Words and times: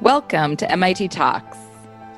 Welcome 0.00 0.56
to 0.58 0.70
MIT 0.70 1.08
Talks. 1.08 1.58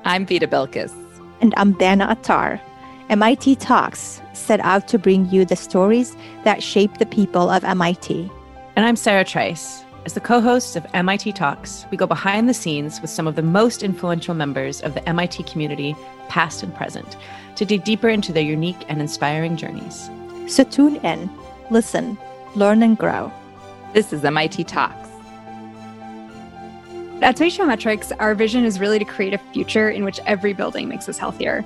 I'm 0.05 0.27
Vita 0.27 0.47
Bilkis. 0.47 0.93
And 1.41 1.55
I'm 1.57 1.73
Dana 1.73 2.09
Attar. 2.11 2.61
MIT 3.09 3.57
Talks 3.57 4.21
set 4.35 4.61
out 4.61 4.87
to 4.89 4.99
bring 4.99 5.31
you 5.31 5.47
the 5.47 5.57
stories 5.57 6.15
that 6.45 6.63
shape 6.63 6.99
the 6.99 7.07
people 7.07 7.49
of 7.49 7.65
MIT. 7.65 8.31
And 8.77 8.85
I'm 8.85 8.97
Sarah 8.97 9.25
Trice. 9.25 9.83
As 10.05 10.13
the 10.13 10.21
co 10.21 10.43
host 10.43 10.77
of 10.77 10.87
MIT 10.93 11.33
Talks, 11.33 11.87
we 11.91 11.97
go 11.97 12.07
behind 12.07 12.51
the 12.51 12.55
scenes 12.55 13.01
with 13.01 13.09
some 13.09 13.27
of 13.27 13.35
the 13.35 13.43
most 13.43 13.83
influential 13.83 14.35
members 14.35 14.83
of 14.83 14.93
the 14.93 15.09
MIT 15.09 15.45
community, 15.45 15.97
past 16.29 16.63
and 16.63 16.75
present, 16.75 17.17
to 17.57 17.65
dig 17.65 17.83
deeper 17.85 18.11
into 18.11 18.31
their 18.31 18.43
unique 18.43 18.85
and 18.89 19.01
inspiring 19.01 19.57
journeys. 19.57 20.11
So 20.49 20.65
tune 20.65 20.97
in, 20.97 21.31
listen, 21.71 22.19
learn, 22.55 22.83
and 22.83 22.99
grow. 22.99 23.33
This 23.95 24.13
is 24.13 24.23
MIT 24.23 24.65
Talks. 24.65 25.10
At 27.23 27.37
Spatiometrics, 27.37 28.13
our 28.19 28.35
vision 28.35 28.65
is 28.65 28.81
really 28.81 28.99
to 28.99 29.05
create 29.05 29.35
a 29.35 29.39
future 29.53 29.91
in 29.91 30.05
which 30.05 30.21
every 30.25 30.55
building 30.55 30.89
makes 30.89 31.07
us 31.07 31.19
healthier. 31.19 31.63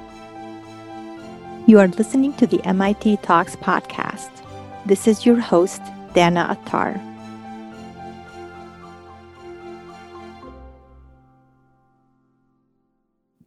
You 1.68 1.78
are 1.78 1.86
listening 1.86 2.32
to 2.34 2.46
the 2.46 2.60
MIT 2.64 3.18
Talks 3.18 3.54
podcast. 3.54 4.30
This 4.84 5.06
is 5.06 5.24
your 5.24 5.38
host, 5.38 5.80
Dana 6.12 6.48
Attar. 6.50 7.00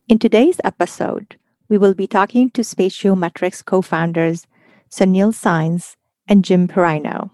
In 0.07 0.17
today's 0.17 0.61
episode, 0.63 1.35
we 1.67 1.77
will 1.77 1.93
be 1.93 2.07
talking 2.07 2.49
to 2.51 2.61
Spatiometrics 2.61 3.65
co 3.65 3.81
founders 3.81 4.47
Sonal 4.89 5.33
Sainz 5.33 5.97
and 6.29 6.45
Jim 6.45 6.69
Peraino. 6.69 7.31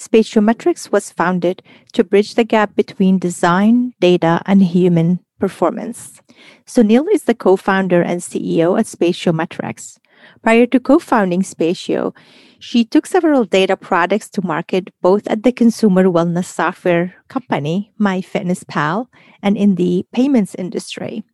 Spatiometrics 0.00 0.90
was 0.90 1.12
founded 1.12 1.62
to 1.92 2.02
bridge 2.02 2.34
the 2.34 2.42
gap 2.42 2.74
between 2.74 3.18
design, 3.18 3.92
data, 4.00 4.40
and 4.46 4.62
human 4.62 5.20
performance. 5.38 6.22
Sonal 6.66 7.04
is 7.12 7.24
the 7.24 7.34
co 7.34 7.54
founder 7.54 8.00
and 8.00 8.22
CEO 8.22 8.80
at 8.80 8.86
Spatiometrics. 8.86 9.98
Prior 10.40 10.64
to 10.64 10.80
co 10.80 10.98
founding 10.98 11.42
Spatio, 11.42 12.16
she 12.58 12.82
took 12.82 13.04
several 13.04 13.44
data 13.44 13.76
products 13.76 14.30
to 14.30 14.40
market 14.40 14.88
both 15.02 15.28
at 15.28 15.42
the 15.42 15.52
consumer 15.52 16.04
wellness 16.04 16.46
software 16.46 17.14
company, 17.28 17.92
MyFitnessPal, 18.00 19.06
and 19.42 19.58
in 19.58 19.74
the 19.74 20.06
payments 20.14 20.54
industry. 20.54 21.24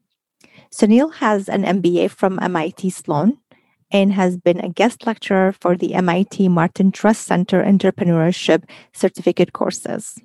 Sonal 0.74 1.14
has 1.14 1.48
an 1.48 1.62
MBA 1.62 2.10
from 2.10 2.40
MIT 2.42 2.90
Sloan 2.90 3.38
and 3.90 4.12
has 4.12 4.36
been 4.36 4.60
a 4.60 4.68
guest 4.68 5.06
lecturer 5.06 5.52
for 5.52 5.76
the 5.76 5.94
MIT 5.94 6.48
Martin 6.48 6.92
Trust 6.92 7.22
Center 7.26 7.62
Entrepreneurship 7.62 8.64
Certificate 8.92 9.52
courses. 9.52 10.18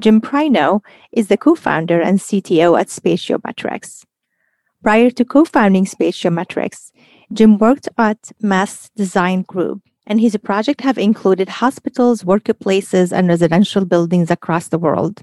Jim 0.00 0.20
Peraino 0.20 0.80
is 1.12 1.28
the 1.28 1.36
co 1.36 1.54
founder 1.54 2.00
and 2.00 2.18
CTO 2.18 2.78
at 2.78 2.88
Spatiometrics. 2.88 4.04
Prior 4.82 5.10
to 5.10 5.24
co 5.24 5.44
founding 5.44 5.84
Spatiometrics, 5.84 6.90
Jim 7.32 7.56
worked 7.56 7.88
at 7.96 8.32
Mass 8.40 8.90
Design 8.96 9.42
Group, 9.42 9.80
and 10.06 10.20
his 10.20 10.36
projects 10.36 10.84
have 10.84 10.98
included 10.98 11.48
hospitals, 11.48 12.24
workplaces, 12.24 13.12
and 13.12 13.28
residential 13.28 13.84
buildings 13.84 14.30
across 14.30 14.68
the 14.68 14.78
world. 14.78 15.22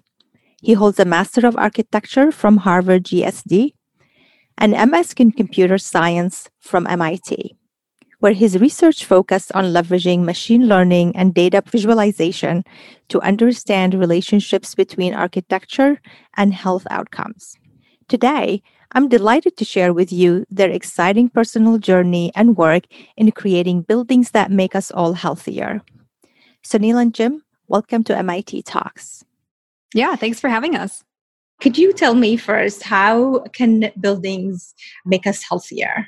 He 0.61 0.73
holds 0.73 0.99
a 0.99 1.05
Master 1.05 1.45
of 1.45 1.57
Architecture 1.57 2.31
from 2.31 2.57
Harvard 2.57 3.03
GSD 3.03 3.73
and 4.59 4.73
MS 4.73 5.13
in 5.17 5.31
Computer 5.31 5.77
Science 5.77 6.49
from 6.59 6.85
MIT, 6.85 7.55
where 8.19 8.33
his 8.33 8.59
research 8.59 9.05
focused 9.05 9.51
on 9.53 9.73
leveraging 9.73 10.25
machine 10.25 10.67
learning 10.67 11.15
and 11.15 11.33
data 11.33 11.63
visualization 11.65 12.63
to 13.07 13.21
understand 13.21 13.93
relationships 13.93 14.75
between 14.75 15.13
architecture 15.13 16.01
and 16.35 16.53
health 16.53 16.85
outcomes. 16.91 17.55
Today, 18.09 18.61
I'm 18.91 19.07
delighted 19.07 19.55
to 19.57 19.65
share 19.65 19.93
with 19.93 20.11
you 20.11 20.45
their 20.49 20.69
exciting 20.69 21.29
personal 21.29 21.77
journey 21.77 22.31
and 22.35 22.57
work 22.57 22.83
in 23.15 23.31
creating 23.31 23.83
buildings 23.83 24.31
that 24.31 24.51
make 24.51 24.75
us 24.75 24.91
all 24.91 25.13
healthier. 25.13 25.81
Sonal 26.65 27.01
and 27.01 27.13
Jim, 27.13 27.43
welcome 27.67 28.03
to 28.03 28.17
MIT 28.17 28.63
Talks. 28.63 29.23
Yeah, 29.93 30.15
thanks 30.15 30.39
for 30.39 30.49
having 30.49 30.75
us. 30.75 31.03
Could 31.59 31.77
you 31.77 31.91
tell 31.91 32.15
me 32.15 32.37
first 32.37 32.83
how 32.83 33.39
can 33.53 33.91
buildings 33.99 34.73
make 35.05 35.27
us 35.27 35.43
healthier? 35.43 36.07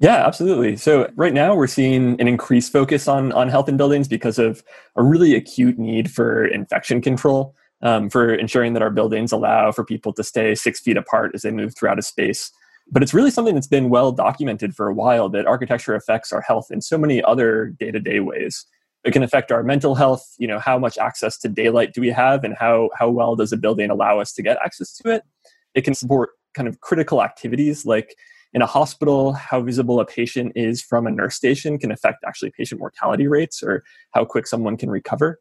Yeah, 0.00 0.24
absolutely. 0.24 0.76
So 0.76 1.10
right 1.16 1.34
now 1.34 1.56
we're 1.56 1.66
seeing 1.66 2.20
an 2.20 2.28
increased 2.28 2.72
focus 2.72 3.08
on 3.08 3.32
on 3.32 3.48
health 3.48 3.68
in 3.68 3.76
buildings 3.76 4.06
because 4.06 4.38
of 4.38 4.62
a 4.94 5.02
really 5.02 5.34
acute 5.34 5.78
need 5.78 6.10
for 6.10 6.46
infection 6.46 7.00
control, 7.00 7.56
um, 7.82 8.08
for 8.08 8.32
ensuring 8.32 8.74
that 8.74 8.82
our 8.82 8.90
buildings 8.90 9.32
allow 9.32 9.72
for 9.72 9.84
people 9.84 10.12
to 10.12 10.22
stay 10.22 10.54
six 10.54 10.78
feet 10.78 10.96
apart 10.96 11.32
as 11.34 11.42
they 11.42 11.50
move 11.50 11.76
throughout 11.76 11.98
a 11.98 12.02
space. 12.02 12.52
But 12.90 13.02
it's 13.02 13.12
really 13.12 13.32
something 13.32 13.54
that's 13.54 13.66
been 13.66 13.90
well 13.90 14.12
documented 14.12 14.76
for 14.76 14.86
a 14.86 14.94
while 14.94 15.28
that 15.30 15.46
architecture 15.46 15.96
affects 15.96 16.32
our 16.32 16.40
health 16.40 16.68
in 16.70 16.80
so 16.80 16.96
many 16.96 17.22
other 17.22 17.74
day 17.80 17.90
to 17.90 17.98
day 17.98 18.20
ways 18.20 18.64
it 19.08 19.12
can 19.12 19.22
affect 19.22 19.50
our 19.50 19.62
mental 19.62 19.94
health 19.94 20.34
you 20.36 20.46
know 20.46 20.58
how 20.58 20.78
much 20.78 20.98
access 20.98 21.38
to 21.38 21.48
daylight 21.48 21.94
do 21.94 22.00
we 22.02 22.10
have 22.10 22.44
and 22.44 22.54
how 22.54 22.90
how 22.94 23.08
well 23.08 23.34
does 23.34 23.52
a 23.52 23.56
building 23.56 23.88
allow 23.88 24.20
us 24.20 24.34
to 24.34 24.42
get 24.42 24.58
access 24.62 24.92
to 24.98 25.10
it? 25.10 25.22
It 25.74 25.82
can 25.82 25.94
support 25.94 26.30
kind 26.52 26.68
of 26.68 26.82
critical 26.82 27.22
activities 27.22 27.86
like 27.86 28.14
in 28.52 28.60
a 28.60 28.66
hospital 28.66 29.32
how 29.32 29.62
visible 29.62 29.98
a 29.98 30.04
patient 30.04 30.52
is 30.54 30.82
from 30.82 31.06
a 31.06 31.10
nurse 31.10 31.34
station 31.34 31.78
can 31.78 31.90
affect 31.90 32.22
actually 32.26 32.50
patient 32.50 32.80
mortality 32.80 33.26
rates 33.26 33.62
or 33.62 33.82
how 34.10 34.26
quick 34.26 34.46
someone 34.46 34.76
can 34.76 34.90
recover. 34.90 35.40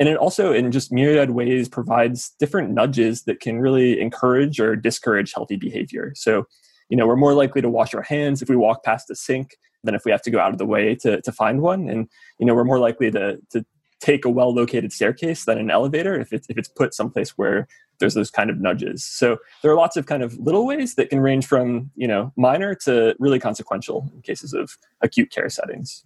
And 0.00 0.08
it 0.08 0.16
also 0.16 0.52
in 0.52 0.72
just 0.72 0.90
myriad 0.90 1.30
ways 1.30 1.68
provides 1.68 2.32
different 2.40 2.72
nudges 2.72 3.22
that 3.24 3.38
can 3.38 3.60
really 3.60 4.00
encourage 4.00 4.58
or 4.58 4.74
discourage 4.74 5.32
healthy 5.32 5.56
behavior. 5.56 6.12
So 6.16 6.48
you 6.88 6.96
know 6.96 7.06
we're 7.06 7.14
more 7.14 7.34
likely 7.34 7.62
to 7.62 7.68
wash 7.68 7.94
our 7.94 8.02
hands 8.02 8.42
if 8.42 8.48
we 8.48 8.56
walk 8.56 8.82
past 8.82 9.08
a 9.08 9.14
sink 9.14 9.56
than 9.84 9.94
if 9.94 10.04
we 10.04 10.10
have 10.10 10.22
to 10.22 10.30
go 10.30 10.40
out 10.40 10.52
of 10.52 10.58
the 10.58 10.66
way 10.66 10.94
to, 10.96 11.20
to 11.20 11.32
find 11.32 11.60
one. 11.60 11.88
And, 11.88 12.08
you 12.38 12.46
know, 12.46 12.54
we're 12.54 12.64
more 12.64 12.78
likely 12.78 13.10
to, 13.10 13.38
to 13.50 13.64
take 14.00 14.24
a 14.24 14.30
well 14.30 14.52
located 14.52 14.92
staircase 14.92 15.44
than 15.44 15.58
an 15.58 15.70
elevator 15.70 16.18
if 16.18 16.32
it's, 16.32 16.48
if 16.50 16.58
it's 16.58 16.68
put 16.68 16.94
someplace 16.94 17.30
where 17.30 17.68
there's 17.98 18.14
those 18.14 18.30
kind 18.30 18.50
of 18.50 18.60
nudges. 18.60 19.04
So 19.04 19.38
there 19.62 19.70
are 19.70 19.76
lots 19.76 19.96
of 19.96 20.06
kind 20.06 20.22
of 20.22 20.36
little 20.38 20.66
ways 20.66 20.96
that 20.96 21.10
can 21.10 21.20
range 21.20 21.46
from, 21.46 21.90
you 21.94 22.08
know, 22.08 22.32
minor 22.36 22.74
to 22.76 23.14
really 23.18 23.38
consequential 23.38 24.10
in 24.14 24.22
cases 24.22 24.52
of 24.52 24.76
acute 25.00 25.30
care 25.30 25.48
settings. 25.48 26.04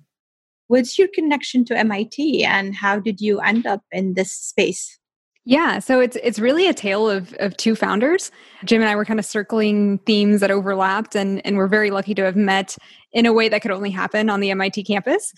What's 0.66 0.98
your 0.98 1.08
connection 1.14 1.64
to 1.66 1.78
MIT 1.78 2.44
and 2.44 2.74
how 2.74 2.98
did 2.98 3.20
you 3.20 3.40
end 3.40 3.66
up 3.66 3.82
in 3.90 4.14
this 4.14 4.32
space? 4.32 4.98
Yeah, 5.48 5.78
so 5.78 5.98
it's 5.98 6.14
it's 6.22 6.38
really 6.38 6.68
a 6.68 6.74
tale 6.74 7.08
of 7.08 7.32
of 7.40 7.56
two 7.56 7.74
founders. 7.74 8.30
Jim 8.66 8.82
and 8.82 8.90
I 8.90 8.94
were 8.94 9.06
kind 9.06 9.18
of 9.18 9.24
circling 9.24 9.96
themes 10.00 10.42
that 10.42 10.50
overlapped 10.50 11.16
and 11.16 11.40
and 11.46 11.56
we're 11.56 11.68
very 11.68 11.90
lucky 11.90 12.14
to 12.16 12.22
have 12.22 12.36
met 12.36 12.76
in 13.14 13.24
a 13.24 13.32
way 13.32 13.48
that 13.48 13.62
could 13.62 13.70
only 13.70 13.88
happen 13.88 14.28
on 14.28 14.40
the 14.40 14.50
MIT 14.50 14.84
campus. 14.84 15.32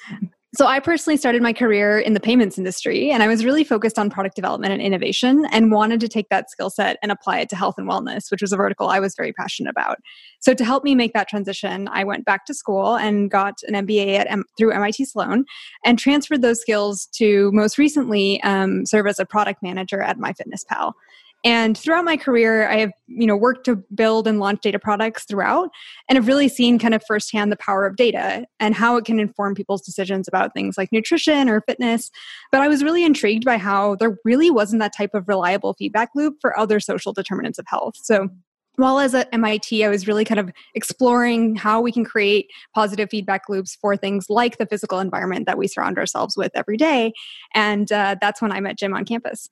So, 0.53 0.67
I 0.67 0.81
personally 0.81 1.17
started 1.17 1.43
my 1.43 1.53
career 1.53 2.01
in 2.01 2.13
the 2.13 2.19
payments 2.19 2.59
industry, 2.59 3.13
and 3.13 3.23
I 3.23 3.29
was 3.29 3.45
really 3.45 3.63
focused 3.63 4.01
on 4.01 4.11
product 4.11 4.35
development 4.35 4.73
and 4.73 4.83
innovation 4.83 5.47
and 5.53 5.71
wanted 5.71 6.01
to 6.01 6.09
take 6.09 6.29
that 6.31 6.51
skill 6.51 6.71
set 6.71 6.99
and 7.03 7.13
apply 7.13 7.39
it 7.39 7.49
to 7.51 7.57
health 7.57 7.77
and 7.79 7.89
wellness, 7.89 8.33
which 8.33 8.43
was 8.43 8.53
a 8.53 8.57
vertical 8.57 8.89
I 8.89 8.99
was 8.99 9.15
very 9.15 9.33
passionate 9.33 9.71
about. 9.71 9.99
So, 10.41 10.53
to 10.53 10.65
help 10.65 10.83
me 10.83 10.97
make 10.97 11.13
that 11.13 11.29
transition, 11.29 11.87
I 11.93 12.03
went 12.03 12.25
back 12.25 12.47
to 12.47 12.55
school 12.55 12.97
and 12.97 13.31
got 13.31 13.63
an 13.69 13.87
MBA 13.87 14.19
at 14.19 14.29
M- 14.29 14.45
through 14.59 14.73
MIT 14.73 15.05
Sloan 15.05 15.45
and 15.85 16.01
transferred 16.01 16.43
those 16.43 16.61
skills 16.61 17.07
to 17.13 17.53
most 17.53 17.79
recently 17.79 18.43
um, 18.43 18.85
serve 18.87 19.07
as 19.07 19.21
a 19.21 19.25
product 19.25 19.63
manager 19.63 20.03
at 20.03 20.19
MyFitnessPal. 20.19 20.95
And 21.43 21.77
throughout 21.77 22.05
my 22.05 22.17
career, 22.17 22.69
I 22.69 22.79
have, 22.79 22.93
you 23.07 23.27
know, 23.27 23.37
worked 23.37 23.65
to 23.65 23.77
build 23.95 24.29
and 24.29 24.39
launch 24.39 24.61
data 24.61 24.79
products 24.79 25.25
throughout 25.25 25.71
and 26.09 26.17
have 26.17 26.27
really 26.27 26.49
seen 26.49 26.79
kind 26.79 26.95
of 26.95 27.03
firsthand 27.07 27.51
the 27.51 27.57
power 27.57 27.87
of 27.87 27.97
data 27.97 28.47
and 28.59 28.75
how 28.75 28.97
it 28.97 29.07
can 29.07 29.19
inform 29.19 29.55
people's 29.55 29.81
decisions 29.81 30.29
about 30.29 30.53
things 30.53 30.77
like 30.77 30.93
nutrition 30.93 31.49
or 31.49 31.63
fitness. 31.63 32.11
But 32.53 32.61
I 32.61 32.69
was 32.69 32.85
really 32.85 33.05
intrigued 33.05 33.45
by 33.45 33.57
how 33.57 33.95
there 33.95 34.19
really 34.25 34.51
wasn't 34.51 34.81
that 34.81 34.95
type 34.95 35.15
of 35.15 35.29
reliable 35.29 35.75
feedback 35.75 36.11
loop 36.15 36.37
for 36.43 36.59
other 36.59 36.79
social 36.79 37.15
determinants 37.15 37.59
of 37.59 37.67
health. 37.67 37.95
So 38.03 38.29
while 38.77 38.99
as 38.99 39.15
at 39.15 39.29
MIT, 39.33 39.85
I 39.85 39.89
was 39.89 40.07
really 40.07 40.25
kind 40.25 40.41
of 40.41 40.51
exploring 40.75 41.57
how 41.57 41.81
we 41.81 41.93
can 41.93 42.05
create 42.05 42.51
positive 42.75 43.09
feedback 43.11 43.49
loops 43.49 43.77
for 43.81 43.97
things 43.97 44.27
like 44.29 44.59
the 44.59 44.67
physical 44.67 45.01
environment 45.01 45.47
that 45.47 45.59
we 45.59 45.69
surround 45.69 45.99
ourselves 45.99 46.37
with 46.37 46.53
every 46.55 46.77
day. 46.77 47.13
And 47.55 47.91
uh, 47.91 48.17
that's 48.21 48.41
when 48.41 48.53
I 48.53 48.61
met 48.61 48.79
Jim 48.79 48.95
on 48.95 49.05
campus. 49.05 49.51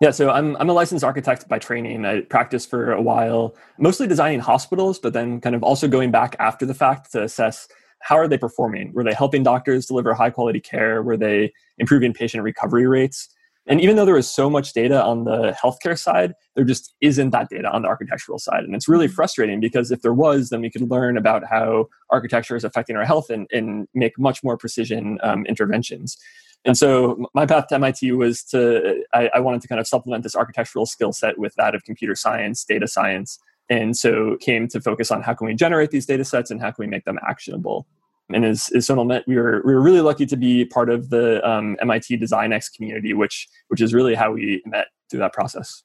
Yeah, 0.00 0.10
so 0.10 0.30
I'm 0.30 0.56
I'm 0.56 0.68
a 0.68 0.72
licensed 0.72 1.04
architect 1.04 1.48
by 1.48 1.58
training. 1.58 2.04
I 2.04 2.22
practiced 2.22 2.68
for 2.68 2.92
a 2.92 3.00
while, 3.00 3.54
mostly 3.78 4.06
designing 4.06 4.40
hospitals, 4.40 4.98
but 4.98 5.12
then 5.12 5.40
kind 5.40 5.54
of 5.54 5.62
also 5.62 5.86
going 5.86 6.10
back 6.10 6.34
after 6.38 6.66
the 6.66 6.74
fact 6.74 7.12
to 7.12 7.22
assess 7.22 7.68
how 8.00 8.16
are 8.16 8.26
they 8.26 8.36
performing? 8.36 8.92
Were 8.92 9.04
they 9.04 9.14
helping 9.14 9.44
doctors 9.44 9.86
deliver 9.86 10.12
high 10.12 10.30
quality 10.30 10.60
care? 10.60 11.02
Were 11.02 11.16
they 11.16 11.52
improving 11.78 12.12
patient 12.12 12.42
recovery 12.42 12.86
rates? 12.86 13.28
And 13.66 13.80
even 13.80 13.94
though 13.94 14.04
there 14.04 14.14
was 14.14 14.28
so 14.28 14.50
much 14.50 14.72
data 14.72 15.02
on 15.02 15.24
the 15.24 15.56
healthcare 15.62 15.96
side, 15.96 16.34
there 16.56 16.64
just 16.64 16.94
isn't 17.00 17.30
that 17.30 17.48
data 17.48 17.70
on 17.70 17.82
the 17.82 17.88
architectural 17.88 18.38
side. 18.38 18.64
And 18.64 18.74
it's 18.74 18.88
really 18.88 19.06
mm-hmm. 19.06 19.14
frustrating 19.14 19.60
because 19.60 19.92
if 19.92 20.02
there 20.02 20.14
was, 20.14 20.50
then 20.50 20.60
we 20.60 20.70
could 20.70 20.90
learn 20.90 21.16
about 21.16 21.44
how 21.48 21.86
architecture 22.10 22.56
is 22.56 22.64
affecting 22.64 22.96
our 22.96 23.04
health 23.04 23.30
and, 23.30 23.46
and 23.52 23.86
make 23.94 24.18
much 24.18 24.42
more 24.42 24.56
precision 24.56 25.18
um, 25.22 25.46
interventions. 25.46 26.16
And 26.64 26.76
so 26.78 27.26
my 27.34 27.44
path 27.44 27.66
to 27.68 27.74
MIT 27.74 28.12
was 28.12 28.44
to, 28.44 29.02
I, 29.12 29.30
I 29.34 29.40
wanted 29.40 29.62
to 29.62 29.68
kind 29.68 29.80
of 29.80 29.86
supplement 29.86 30.22
this 30.22 30.36
architectural 30.36 30.86
skill 30.86 31.12
set 31.12 31.38
with 31.38 31.54
that 31.56 31.74
of 31.74 31.84
computer 31.84 32.14
science, 32.14 32.64
data 32.64 32.86
science. 32.86 33.38
And 33.68 33.96
so 33.96 34.36
came 34.40 34.68
to 34.68 34.80
focus 34.80 35.10
on 35.10 35.22
how 35.22 35.34
can 35.34 35.46
we 35.46 35.54
generate 35.54 35.90
these 35.90 36.06
data 36.06 36.24
sets 36.24 36.50
and 36.50 36.60
how 36.60 36.70
can 36.70 36.84
we 36.84 36.86
make 36.86 37.04
them 37.04 37.18
actionable. 37.26 37.86
And 38.32 38.44
as, 38.44 38.70
as 38.74 38.86
Sonal 38.86 39.06
met, 39.06 39.26
we 39.26 39.36
were, 39.36 39.62
we 39.64 39.74
were 39.74 39.80
really 39.80 40.00
lucky 40.00 40.24
to 40.26 40.36
be 40.36 40.64
part 40.64 40.88
of 40.88 41.10
the 41.10 41.46
um, 41.48 41.76
MIT 41.80 42.18
DesignX 42.18 42.72
community, 42.74 43.12
which, 43.12 43.48
which 43.68 43.80
is 43.80 43.92
really 43.92 44.14
how 44.14 44.32
we 44.32 44.62
met 44.64 44.86
through 45.10 45.20
that 45.20 45.32
process. 45.32 45.82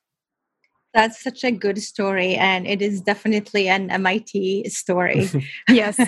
That's 0.94 1.22
such 1.22 1.44
a 1.44 1.52
good 1.52 1.80
story, 1.82 2.36
and 2.36 2.66
it 2.66 2.82
is 2.82 3.02
definitely 3.02 3.68
an 3.68 3.92
MIT 3.92 4.70
story. 4.70 5.30
yes. 5.70 6.00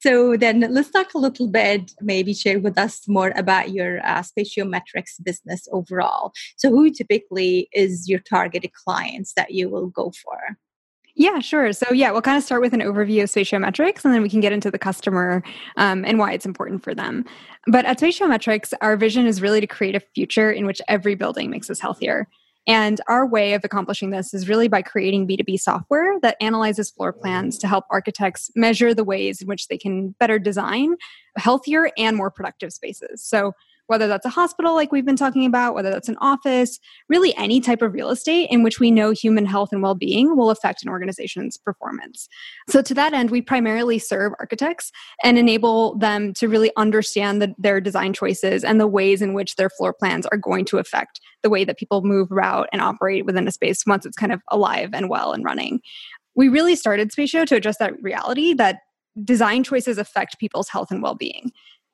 so 0.00 0.36
then 0.36 0.60
let's 0.70 0.90
talk 0.90 1.14
a 1.14 1.18
little 1.18 1.48
bit, 1.48 1.92
maybe 2.00 2.32
share 2.32 2.58
with 2.58 2.78
us 2.78 3.06
more 3.06 3.32
about 3.36 3.70
your 3.70 4.00
uh, 4.06 4.22
spatiometrics 4.22 5.22
business 5.22 5.68
overall. 5.72 6.32
So, 6.56 6.70
who 6.70 6.90
typically 6.90 7.68
is 7.72 8.08
your 8.08 8.20
targeted 8.20 8.72
clients 8.72 9.34
that 9.34 9.52
you 9.52 9.68
will 9.68 9.88
go 9.88 10.12
for? 10.22 10.56
Yeah, 11.16 11.40
sure. 11.40 11.72
So, 11.74 11.92
yeah, 11.92 12.12
we'll 12.12 12.22
kind 12.22 12.38
of 12.38 12.44
start 12.44 12.62
with 12.62 12.72
an 12.72 12.80
overview 12.80 13.24
of 13.24 13.30
spatiometrics 13.30 14.04
and 14.04 14.14
then 14.14 14.22
we 14.22 14.30
can 14.30 14.40
get 14.40 14.52
into 14.52 14.70
the 14.70 14.78
customer 14.78 15.42
um, 15.76 16.04
and 16.06 16.18
why 16.18 16.32
it's 16.32 16.46
important 16.46 16.82
for 16.82 16.94
them. 16.94 17.26
But 17.66 17.84
at 17.84 17.98
spatiometrics, 17.98 18.72
our 18.80 18.96
vision 18.96 19.26
is 19.26 19.42
really 19.42 19.60
to 19.60 19.66
create 19.66 19.94
a 19.94 20.00
future 20.00 20.50
in 20.50 20.64
which 20.66 20.80
every 20.88 21.14
building 21.14 21.50
makes 21.50 21.68
us 21.68 21.80
healthier. 21.80 22.26
And 22.70 23.00
our 23.08 23.26
way 23.26 23.54
of 23.54 23.64
accomplishing 23.64 24.10
this 24.10 24.32
is 24.32 24.48
really 24.48 24.68
by 24.68 24.80
creating 24.80 25.26
B2B 25.26 25.58
software 25.58 26.20
that 26.20 26.36
analyzes 26.40 26.88
floor 26.88 27.12
plans 27.12 27.58
to 27.58 27.66
help 27.66 27.84
architects 27.90 28.48
measure 28.54 28.94
the 28.94 29.02
ways 29.02 29.42
in 29.42 29.48
which 29.48 29.66
they 29.66 29.76
can 29.76 30.10
better 30.20 30.38
design 30.38 30.94
healthier 31.36 31.90
and 31.98 32.16
more 32.16 32.30
productive 32.30 32.72
spaces. 32.72 33.24
So, 33.24 33.54
whether 33.90 34.06
that's 34.06 34.24
a 34.24 34.30
hospital, 34.30 34.76
like 34.76 34.92
we've 34.92 35.04
been 35.04 35.16
talking 35.16 35.44
about, 35.44 35.74
whether 35.74 35.90
that's 35.90 36.08
an 36.08 36.16
office, 36.20 36.78
really 37.08 37.36
any 37.36 37.60
type 37.60 37.82
of 37.82 37.92
real 37.92 38.10
estate 38.10 38.46
in 38.48 38.62
which 38.62 38.78
we 38.78 38.88
know 38.88 39.10
human 39.10 39.44
health 39.44 39.72
and 39.72 39.82
well 39.82 39.96
being 39.96 40.36
will 40.36 40.48
affect 40.48 40.84
an 40.84 40.88
organization's 40.88 41.56
performance. 41.56 42.28
So, 42.68 42.82
to 42.82 42.94
that 42.94 43.12
end, 43.12 43.32
we 43.32 43.42
primarily 43.42 43.98
serve 43.98 44.32
architects 44.38 44.92
and 45.24 45.36
enable 45.36 45.98
them 45.98 46.32
to 46.34 46.46
really 46.46 46.70
understand 46.76 47.42
the, 47.42 47.52
their 47.58 47.80
design 47.80 48.12
choices 48.12 48.62
and 48.62 48.80
the 48.80 48.86
ways 48.86 49.20
in 49.22 49.34
which 49.34 49.56
their 49.56 49.70
floor 49.70 49.92
plans 49.92 50.24
are 50.26 50.38
going 50.38 50.66
to 50.66 50.78
affect 50.78 51.20
the 51.42 51.50
way 51.50 51.64
that 51.64 51.76
people 51.76 52.02
move, 52.02 52.30
route, 52.30 52.68
and 52.72 52.80
operate 52.80 53.26
within 53.26 53.48
a 53.48 53.52
space 53.52 53.82
once 53.88 54.06
it's 54.06 54.16
kind 54.16 54.30
of 54.30 54.40
alive 54.52 54.90
and 54.92 55.08
well 55.08 55.32
and 55.32 55.44
running. 55.44 55.80
We 56.36 56.48
really 56.48 56.76
started 56.76 57.10
Spatio 57.10 57.44
to 57.44 57.56
address 57.56 57.78
that 57.78 58.00
reality 58.00 58.54
that 58.54 58.78
design 59.24 59.64
choices 59.64 59.98
affect 59.98 60.38
people's 60.38 60.68
health 60.68 60.92
and 60.92 61.02
well 61.02 61.16
being. 61.16 61.50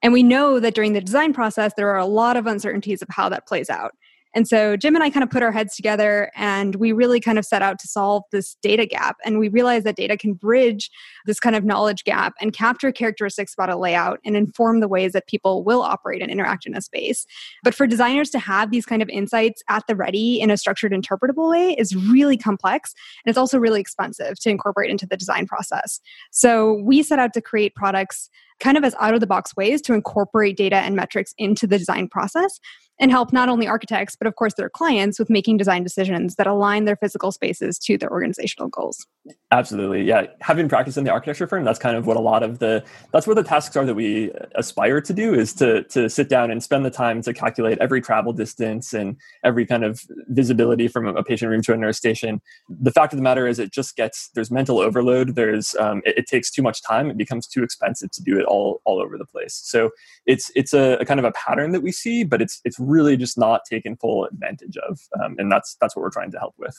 And 0.06 0.12
we 0.12 0.22
know 0.22 0.60
that 0.60 0.76
during 0.76 0.92
the 0.92 1.00
design 1.00 1.32
process, 1.32 1.72
there 1.76 1.90
are 1.90 1.98
a 1.98 2.06
lot 2.06 2.36
of 2.36 2.46
uncertainties 2.46 3.02
of 3.02 3.08
how 3.10 3.28
that 3.28 3.44
plays 3.44 3.68
out. 3.68 3.90
And 4.36 4.46
so 4.46 4.76
Jim 4.76 4.94
and 4.94 5.02
I 5.02 5.10
kind 5.10 5.24
of 5.24 5.30
put 5.30 5.42
our 5.42 5.50
heads 5.50 5.74
together 5.74 6.30
and 6.36 6.76
we 6.76 6.92
really 6.92 7.18
kind 7.18 7.40
of 7.40 7.44
set 7.44 7.60
out 7.60 7.80
to 7.80 7.88
solve 7.88 8.22
this 8.30 8.54
data 8.62 8.86
gap. 8.86 9.16
And 9.24 9.40
we 9.40 9.48
realized 9.48 9.84
that 9.84 9.96
data 9.96 10.16
can 10.16 10.34
bridge 10.34 10.92
this 11.24 11.40
kind 11.40 11.56
of 11.56 11.64
knowledge 11.64 12.04
gap 12.04 12.34
and 12.40 12.52
capture 12.52 12.92
characteristics 12.92 13.52
about 13.52 13.68
a 13.68 13.76
layout 13.76 14.20
and 14.24 14.36
inform 14.36 14.78
the 14.78 14.86
ways 14.86 15.12
that 15.12 15.26
people 15.26 15.64
will 15.64 15.82
operate 15.82 16.22
and 16.22 16.30
interact 16.30 16.66
in 16.66 16.76
a 16.76 16.82
space. 16.82 17.26
But 17.64 17.74
for 17.74 17.88
designers 17.88 18.30
to 18.30 18.38
have 18.38 18.70
these 18.70 18.86
kind 18.86 19.02
of 19.02 19.08
insights 19.08 19.60
at 19.68 19.88
the 19.88 19.96
ready 19.96 20.40
in 20.40 20.52
a 20.52 20.56
structured, 20.56 20.92
interpretable 20.92 21.50
way 21.50 21.74
is 21.76 21.96
really 21.96 22.36
complex. 22.36 22.94
And 23.24 23.30
it's 23.30 23.38
also 23.38 23.58
really 23.58 23.80
expensive 23.80 24.38
to 24.38 24.50
incorporate 24.50 24.88
into 24.88 25.06
the 25.06 25.16
design 25.16 25.48
process. 25.48 25.98
So 26.30 26.74
we 26.84 27.02
set 27.02 27.18
out 27.18 27.34
to 27.34 27.40
create 27.40 27.74
products 27.74 28.30
kind 28.60 28.76
of 28.76 28.84
as 28.84 28.94
out 29.00 29.14
of 29.14 29.20
the 29.20 29.26
box 29.26 29.54
ways 29.56 29.80
to 29.82 29.94
incorporate 29.94 30.56
data 30.56 30.76
and 30.76 30.96
metrics 30.96 31.34
into 31.38 31.66
the 31.66 31.78
design 31.78 32.08
process 32.08 32.58
and 32.98 33.10
help 33.10 33.32
not 33.32 33.48
only 33.48 33.66
architects, 33.66 34.16
but 34.16 34.26
of 34.26 34.36
course 34.36 34.54
their 34.54 34.70
clients 34.70 35.18
with 35.18 35.28
making 35.28 35.56
design 35.56 35.82
decisions 35.82 36.36
that 36.36 36.46
align 36.46 36.84
their 36.84 36.96
physical 36.96 37.30
spaces 37.30 37.78
to 37.78 37.98
their 37.98 38.10
organizational 38.10 38.68
goals. 38.68 39.06
Absolutely. 39.50 40.02
Yeah. 40.02 40.26
Having 40.40 40.68
practiced 40.68 40.96
in 40.96 41.04
the 41.04 41.10
architecture 41.10 41.46
firm, 41.46 41.64
that's 41.64 41.78
kind 41.78 41.96
of 41.96 42.06
what 42.06 42.16
a 42.16 42.20
lot 42.20 42.42
of 42.42 42.58
the, 42.58 42.82
that's 43.12 43.26
where 43.26 43.34
the 43.34 43.42
tasks 43.42 43.76
are 43.76 43.84
that 43.84 43.94
we 43.94 44.32
aspire 44.54 45.00
to 45.00 45.12
do 45.12 45.34
is 45.34 45.52
to, 45.54 45.82
to 45.84 46.08
sit 46.08 46.28
down 46.28 46.50
and 46.50 46.62
spend 46.62 46.84
the 46.84 46.90
time 46.90 47.20
to 47.22 47.34
calculate 47.34 47.78
every 47.78 48.00
travel 48.00 48.32
distance 48.32 48.94
and 48.94 49.16
every 49.44 49.66
kind 49.66 49.84
of 49.84 50.00
visibility 50.28 50.88
from 50.88 51.06
a 51.06 51.22
patient 51.22 51.50
room 51.50 51.62
to 51.62 51.72
a 51.72 51.76
nurse 51.76 51.98
station. 51.98 52.40
The 52.68 52.92
fact 52.92 53.12
of 53.12 53.18
the 53.18 53.22
matter 53.22 53.46
is 53.46 53.58
it 53.58 53.72
just 53.72 53.96
gets, 53.96 54.30
there's 54.34 54.50
mental 54.50 54.78
overload. 54.78 55.34
There's, 55.34 55.74
um, 55.76 56.02
it, 56.04 56.18
it, 56.18 56.26
takes 56.26 56.50
too 56.50 56.62
much 56.62 56.82
time. 56.82 57.10
It 57.10 57.16
becomes 57.16 57.46
too 57.46 57.62
expensive 57.62 58.10
to 58.10 58.22
do 58.22 58.38
it 58.38 58.45
all, 58.46 58.80
all 58.84 59.00
over 59.00 59.18
the 59.18 59.26
place. 59.26 59.60
So 59.64 59.90
it's, 60.24 60.50
it's 60.54 60.72
a, 60.72 60.96
a 61.00 61.04
kind 61.04 61.20
of 61.20 61.24
a 61.24 61.32
pattern 61.32 61.72
that 61.72 61.82
we 61.82 61.92
see, 61.92 62.24
but 62.24 62.40
it's, 62.40 62.60
it's 62.64 62.78
really 62.78 63.16
just 63.16 63.36
not 63.36 63.62
taken 63.68 63.96
full 63.96 64.24
advantage 64.24 64.76
of. 64.88 65.00
Um, 65.20 65.36
and 65.38 65.50
that's 65.50 65.76
that's 65.80 65.94
what 65.94 66.02
we're 66.02 66.10
trying 66.10 66.30
to 66.32 66.38
help 66.38 66.54
with. 66.58 66.76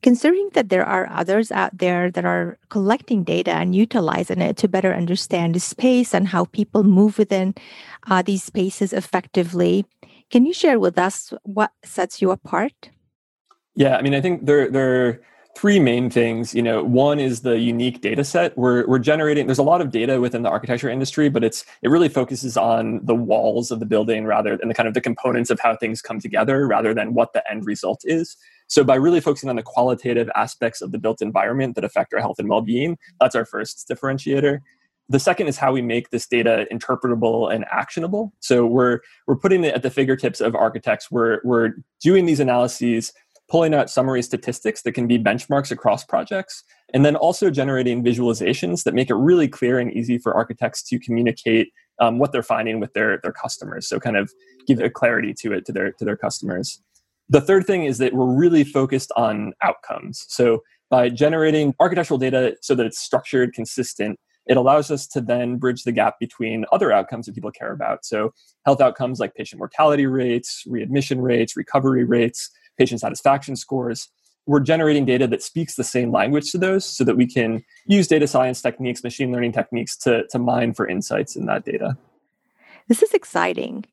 Considering 0.00 0.50
that 0.52 0.68
there 0.68 0.84
are 0.84 1.08
others 1.10 1.50
out 1.50 1.76
there 1.76 2.10
that 2.10 2.24
are 2.24 2.56
collecting 2.68 3.24
data 3.24 3.52
and 3.52 3.74
utilizing 3.74 4.40
it 4.40 4.56
to 4.58 4.68
better 4.68 4.94
understand 4.94 5.54
the 5.54 5.60
space 5.60 6.14
and 6.14 6.28
how 6.28 6.44
people 6.44 6.84
move 6.84 7.18
within 7.18 7.54
uh, 8.06 8.22
these 8.22 8.44
spaces 8.44 8.92
effectively, 8.92 9.84
can 10.30 10.46
you 10.46 10.52
share 10.52 10.78
with 10.78 10.98
us 10.98 11.32
what 11.42 11.72
sets 11.84 12.22
you 12.22 12.30
apart? 12.30 12.90
Yeah, 13.74 13.96
I 13.96 14.02
mean, 14.02 14.14
I 14.14 14.20
think 14.20 14.46
there 14.46 14.70
there 14.70 15.20
three 15.58 15.80
main 15.80 16.08
things. 16.08 16.54
You 16.54 16.62
know, 16.62 16.84
one 16.84 17.18
is 17.18 17.40
the 17.40 17.58
unique 17.58 18.00
data 18.00 18.22
set. 18.22 18.56
We're 18.56 18.86
we're 18.86 19.00
generating. 19.00 19.46
There's 19.46 19.58
a 19.58 19.64
lot 19.64 19.80
of 19.80 19.90
data 19.90 20.20
within 20.20 20.42
the 20.42 20.48
architecture 20.48 20.88
industry, 20.88 21.28
but 21.28 21.42
it's 21.42 21.64
it 21.82 21.88
really 21.88 22.08
focuses 22.08 22.56
on 22.56 23.00
the 23.04 23.14
walls 23.14 23.72
of 23.72 23.80
the 23.80 23.86
building 23.86 24.24
rather 24.24 24.56
than 24.56 24.68
the 24.68 24.74
kind 24.74 24.86
of 24.86 24.94
the 24.94 25.00
components 25.00 25.50
of 25.50 25.58
how 25.58 25.76
things 25.76 26.00
come 26.00 26.20
together, 26.20 26.66
rather 26.68 26.94
than 26.94 27.12
what 27.12 27.32
the 27.32 27.42
end 27.50 27.66
result 27.66 28.02
is. 28.04 28.36
So 28.68 28.84
by 28.84 28.94
really 28.94 29.20
focusing 29.20 29.50
on 29.50 29.56
the 29.56 29.62
qualitative 29.62 30.30
aspects 30.36 30.80
of 30.80 30.92
the 30.92 30.98
built 30.98 31.20
environment 31.22 31.74
that 31.74 31.84
affect 31.84 32.14
our 32.14 32.20
health 32.20 32.38
and 32.38 32.48
well-being, 32.48 32.98
that's 33.20 33.34
our 33.34 33.44
first 33.46 33.88
differentiator. 33.90 34.60
The 35.10 35.18
second 35.18 35.46
is 35.48 35.56
how 35.56 35.72
we 35.72 35.80
make 35.80 36.10
this 36.10 36.26
data 36.26 36.66
interpretable 36.70 37.52
and 37.52 37.64
actionable. 37.72 38.32
So 38.40 38.66
we're 38.66 39.00
we're 39.26 39.36
putting 39.36 39.64
it 39.64 39.74
at 39.74 39.82
the 39.82 39.90
fingertips 39.90 40.40
of 40.40 40.54
architects. 40.54 41.10
We're 41.10 41.40
we're 41.44 41.72
doing 42.00 42.26
these 42.26 42.40
analyses 42.40 43.12
pulling 43.48 43.74
out 43.74 43.88
summary 43.90 44.22
statistics 44.22 44.82
that 44.82 44.92
can 44.92 45.06
be 45.06 45.18
benchmarks 45.18 45.70
across 45.70 46.04
projects, 46.04 46.64
and 46.92 47.04
then 47.04 47.16
also 47.16 47.50
generating 47.50 48.04
visualizations 48.04 48.84
that 48.84 48.94
make 48.94 49.10
it 49.10 49.14
really 49.14 49.48
clear 49.48 49.78
and 49.78 49.92
easy 49.92 50.18
for 50.18 50.34
architects 50.34 50.82
to 50.82 50.98
communicate 50.98 51.72
um, 51.98 52.18
what 52.18 52.30
they're 52.30 52.42
finding 52.42 52.78
with 52.78 52.92
their, 52.92 53.18
their 53.22 53.32
customers. 53.32 53.88
So 53.88 53.98
kind 53.98 54.16
of 54.16 54.30
give 54.66 54.80
a 54.80 54.90
clarity 54.90 55.34
to 55.40 55.52
it 55.52 55.64
to 55.66 55.72
their 55.72 55.92
to 55.92 56.04
their 56.04 56.16
customers. 56.16 56.82
The 57.28 57.40
third 57.40 57.66
thing 57.66 57.84
is 57.84 57.98
that 57.98 58.14
we're 58.14 58.26
really 58.26 58.64
focused 58.64 59.12
on 59.16 59.52
outcomes. 59.62 60.24
So 60.28 60.62
by 60.90 61.10
generating 61.10 61.74
architectural 61.80 62.18
data 62.18 62.56
so 62.62 62.74
that 62.74 62.86
it's 62.86 62.98
structured, 62.98 63.52
consistent, 63.52 64.18
it 64.46 64.56
allows 64.56 64.90
us 64.90 65.06
to 65.08 65.20
then 65.20 65.58
bridge 65.58 65.84
the 65.84 65.92
gap 65.92 66.18
between 66.18 66.64
other 66.72 66.90
outcomes 66.90 67.26
that 67.26 67.34
people 67.34 67.50
care 67.50 67.72
about. 67.72 68.06
So 68.06 68.32
health 68.64 68.80
outcomes 68.80 69.20
like 69.20 69.34
patient 69.34 69.58
mortality 69.58 70.06
rates, 70.06 70.64
readmission 70.66 71.20
rates, 71.20 71.54
recovery 71.56 72.04
rates, 72.04 72.50
patient 72.78 73.00
satisfaction 73.00 73.56
scores. 73.56 74.08
We're 74.46 74.60
generating 74.60 75.04
data 75.04 75.26
that 75.26 75.42
speaks 75.42 75.74
the 75.74 75.84
same 75.84 76.10
language 76.10 76.50
to 76.52 76.58
those 76.58 76.84
so 76.84 77.04
that 77.04 77.16
we 77.16 77.26
can 77.26 77.62
use 77.86 78.08
data 78.08 78.26
science 78.26 78.62
techniques, 78.62 79.04
machine 79.04 79.30
learning 79.30 79.52
techniques 79.52 79.96
to, 79.98 80.26
to 80.28 80.38
mine 80.38 80.72
for 80.72 80.88
insights 80.88 81.36
in 81.36 81.46
that 81.46 81.64
data. 81.64 81.98
This 82.88 83.02
is 83.02 83.12
exciting. 83.12 83.84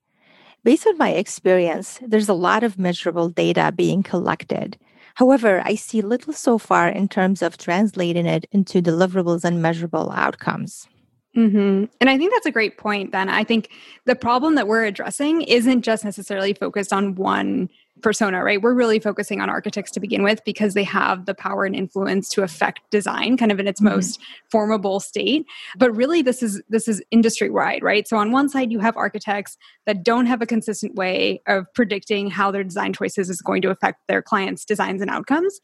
Based 0.64 0.88
on 0.88 0.98
my 0.98 1.10
experience, 1.10 2.00
there's 2.02 2.30
a 2.30 2.34
lot 2.34 2.64
of 2.64 2.80
measurable 2.80 3.30
data 3.30 3.74
being 3.76 4.02
collected. 4.02 4.78
However, 5.16 5.62
I 5.64 5.76
see 5.76 6.02
little 6.02 6.34
so 6.34 6.58
far 6.58 6.90
in 6.90 7.08
terms 7.08 7.42
of 7.42 7.58
translating 7.58 8.26
it 8.26 8.46
into 8.52 8.82
deliverables 8.82 9.44
and 9.44 9.62
measurable 9.62 10.12
outcomes. 10.12 10.88
Mm-hmm. 11.36 11.86
And 12.00 12.10
I 12.10 12.18
think 12.18 12.32
that's 12.34 12.46
a 12.46 12.52
great 12.52 12.78
point, 12.78 13.12
Ben. 13.12 13.30
I 13.30 13.44
think 13.44 13.70
the 14.06 14.16
problem 14.16 14.56
that 14.56 14.68
we're 14.68 14.86
addressing 14.86 15.42
isn't 15.42 15.82
just 15.82 16.06
necessarily 16.06 16.54
focused 16.54 16.94
on 16.94 17.16
one 17.16 17.70
persona, 18.02 18.44
right? 18.44 18.62
We're 18.62 18.74
really 18.74 19.00
focusing 19.00 19.42
on 19.42 19.50
architects 19.50 19.92
to 19.92 20.00
begin 20.00 20.24
with 20.24 20.44
because 20.44 20.74
they 20.74 20.84
have 20.84 21.26
the 21.26 21.34
power 21.34 21.66
and 21.66 21.76
influence 21.76 22.30
to 22.30 22.44
affect 22.44 22.82
design 22.92 23.38
kind 23.38 23.52
of 23.52 23.60
in 23.60 23.68
its 23.68 23.80
mm-hmm. 23.80 23.96
most 23.96 24.20
formable 24.52 25.00
state. 25.00 25.46
But 25.78 25.96
really 25.96 26.22
this 26.22 26.44
is 26.44 26.62
this 26.70 26.88
is 26.88 27.02
industry 27.12 27.50
wide, 27.50 27.84
right? 27.84 28.08
So 28.08 28.18
on 28.18 28.32
one 28.32 28.50
side 28.50 28.72
you 28.72 28.80
have 28.80 28.98
architects 28.98 29.58
that 29.86 30.04
don't 30.04 30.26
have 30.26 30.42
a 30.42 30.46
consistent 30.46 30.96
way 30.96 31.42
of 31.48 31.66
predicting 31.74 32.30
how 32.30 32.52
their 32.52 32.64
design 32.64 32.94
choices 32.94 33.30
is 33.30 33.42
going 33.42 33.62
to 33.62 33.70
affect 33.70 34.02
their 34.08 34.22
clients' 34.22 34.66
designs 34.66 35.02
and 35.02 35.10
outcomes. 35.10 35.60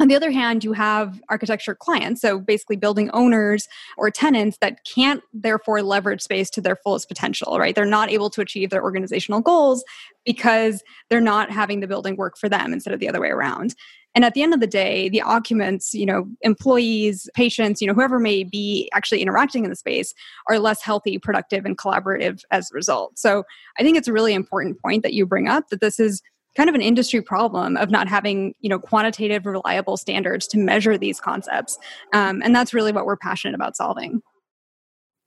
On 0.00 0.08
the 0.08 0.16
other 0.16 0.32
hand, 0.32 0.64
you 0.64 0.72
have 0.72 1.20
architecture 1.28 1.76
clients, 1.76 2.20
so 2.20 2.40
basically 2.40 2.74
building 2.74 3.08
owners 3.12 3.68
or 3.96 4.10
tenants 4.10 4.58
that 4.60 4.80
can't 4.84 5.22
therefore 5.32 5.80
leverage 5.80 6.22
space 6.22 6.50
to 6.50 6.60
their 6.60 6.74
fullest 6.74 7.06
potential, 7.06 7.56
right? 7.58 7.74
They're 7.74 7.84
not 7.84 8.10
able 8.10 8.28
to 8.30 8.40
achieve 8.40 8.70
their 8.70 8.82
organizational 8.82 9.40
goals 9.40 9.84
because 10.24 10.82
they're 11.08 11.20
not 11.20 11.52
having 11.52 11.80
the 11.80 11.86
building 11.86 12.16
work 12.16 12.36
for 12.36 12.48
them 12.48 12.72
instead 12.72 12.92
of 12.92 12.98
the 12.98 13.08
other 13.08 13.20
way 13.20 13.28
around. 13.28 13.76
And 14.14 14.24
at 14.24 14.34
the 14.34 14.42
end 14.42 14.52
of 14.52 14.60
the 14.60 14.66
day, 14.66 15.08
the 15.08 15.22
occupants, 15.22 15.94
you 15.94 16.04
know, 16.04 16.26
employees, 16.42 17.30
patients, 17.34 17.80
you 17.80 17.86
know, 17.86 17.94
whoever 17.94 18.18
may 18.18 18.44
be 18.44 18.90
actually 18.92 19.22
interacting 19.22 19.64
in 19.64 19.70
the 19.70 19.76
space 19.76 20.12
are 20.48 20.58
less 20.58 20.82
healthy, 20.82 21.18
productive, 21.18 21.64
and 21.64 21.78
collaborative 21.78 22.42
as 22.50 22.70
a 22.70 22.74
result. 22.74 23.18
So 23.18 23.44
I 23.78 23.82
think 23.82 23.96
it's 23.96 24.08
a 24.08 24.12
really 24.12 24.34
important 24.34 24.80
point 24.82 25.02
that 25.02 25.14
you 25.14 25.24
bring 25.24 25.48
up 25.48 25.68
that 25.68 25.80
this 25.80 25.98
is 25.98 26.20
kind 26.56 26.68
of 26.68 26.74
an 26.74 26.82
industry 26.82 27.22
problem 27.22 27.76
of 27.76 27.90
not 27.90 28.08
having 28.08 28.54
you 28.60 28.68
know 28.68 28.78
quantitative 28.78 29.46
reliable 29.46 29.96
standards 29.96 30.46
to 30.46 30.58
measure 30.58 30.98
these 30.98 31.20
concepts 31.20 31.78
um, 32.12 32.42
and 32.42 32.54
that's 32.54 32.74
really 32.74 32.92
what 32.92 33.06
we're 33.06 33.16
passionate 33.16 33.54
about 33.54 33.76
solving 33.76 34.20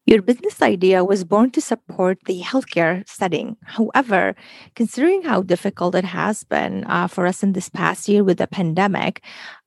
your 0.06 0.22
business 0.22 0.62
idea 0.62 1.04
was 1.04 1.24
born 1.24 1.50
to 1.52 1.62
support 1.62 2.20
the 2.28 2.42
healthcare 2.42 3.08
setting. 3.10 3.58
However, 3.64 4.36
considering 4.76 5.24
how 5.24 5.42
difficult 5.42 5.96
it 5.96 6.06
has 6.06 6.44
been 6.44 6.84
uh, 6.86 7.08
for 7.08 7.26
us 7.26 7.42
in 7.42 7.54
this 7.54 7.70
past 7.70 8.08
year 8.08 8.24
with 8.24 8.38
the 8.38 8.46
pandemic, 8.46 9.24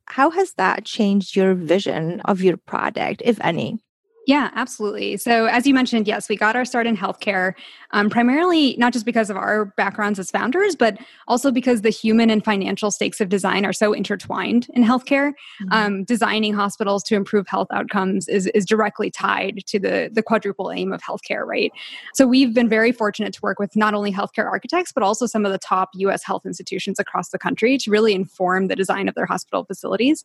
how 0.07 0.31
has 0.31 0.53
that 0.53 0.85
changed 0.85 1.35
your 1.35 1.55
vision 1.55 2.21
of 2.21 2.41
your 2.41 2.57
product, 2.57 3.21
if 3.25 3.41
any? 3.41 3.79
Yeah, 4.28 4.50
absolutely. 4.54 5.16
So, 5.16 5.47
as 5.47 5.66
you 5.66 5.73
mentioned, 5.73 6.06
yes, 6.06 6.28
we 6.28 6.37
got 6.37 6.54
our 6.54 6.66
start 6.66 6.87
in 6.87 6.99
healthcare 6.99 7.54
um, 7.92 8.11
primarily 8.11 8.76
not 8.76 8.92
just 8.92 9.06
because 9.06 9.30
of 9.30 9.38
our 9.38 9.64
backgrounds 9.64 10.18
as 10.18 10.30
founders, 10.30 10.76
but 10.76 10.99
also 11.26 11.50
because 11.50 11.80
the 11.80 11.88
human 11.88 12.28
and 12.28 12.44
financial 12.44 12.90
stakes 12.90 13.23
of 13.23 13.30
design 13.30 13.64
are 13.64 13.73
so 13.73 13.94
intertwined 13.94 14.66
in 14.75 14.85
healthcare. 14.85 15.32
Mm-hmm. 15.62 15.73
Um, 15.73 16.04
designing 16.04 16.52
hospitals 16.52 17.02
to 17.04 17.14
improve 17.14 17.49
health 17.49 17.68
outcomes 17.73 18.28
is, 18.28 18.49
is 18.49 18.66
directly 18.66 19.11
tied 19.11 19.62
to 19.66 19.78
the, 19.78 20.11
the 20.12 20.23
quadruple 20.23 20.70
aim 20.70 20.92
of 20.92 21.00
healthcare, 21.00 21.47
right? 21.47 21.73
So, 22.12 22.26
we've 22.26 22.52
been 22.52 22.68
very 22.68 22.92
fortunate 22.92 23.32
to 23.32 23.40
work 23.42 23.58
with 23.58 23.76
not 23.76 23.94
only 23.94 24.12
healthcare 24.12 24.44
architects, 24.44 24.92
but 24.92 25.02
also 25.02 25.25
some 25.25 25.47
of 25.47 25.52
the 25.52 25.58
top 25.58 25.88
US 25.94 26.23
health 26.23 26.44
institutions 26.44 26.99
across 26.99 27.30
the 27.30 27.38
country 27.38 27.78
to 27.78 27.90
really 27.90 28.12
inform 28.12 28.68
the 28.68 28.76
design 28.76 29.08
of 29.08 29.14
their 29.14 29.25
hospital 29.25 29.64
facilities. 29.64 30.23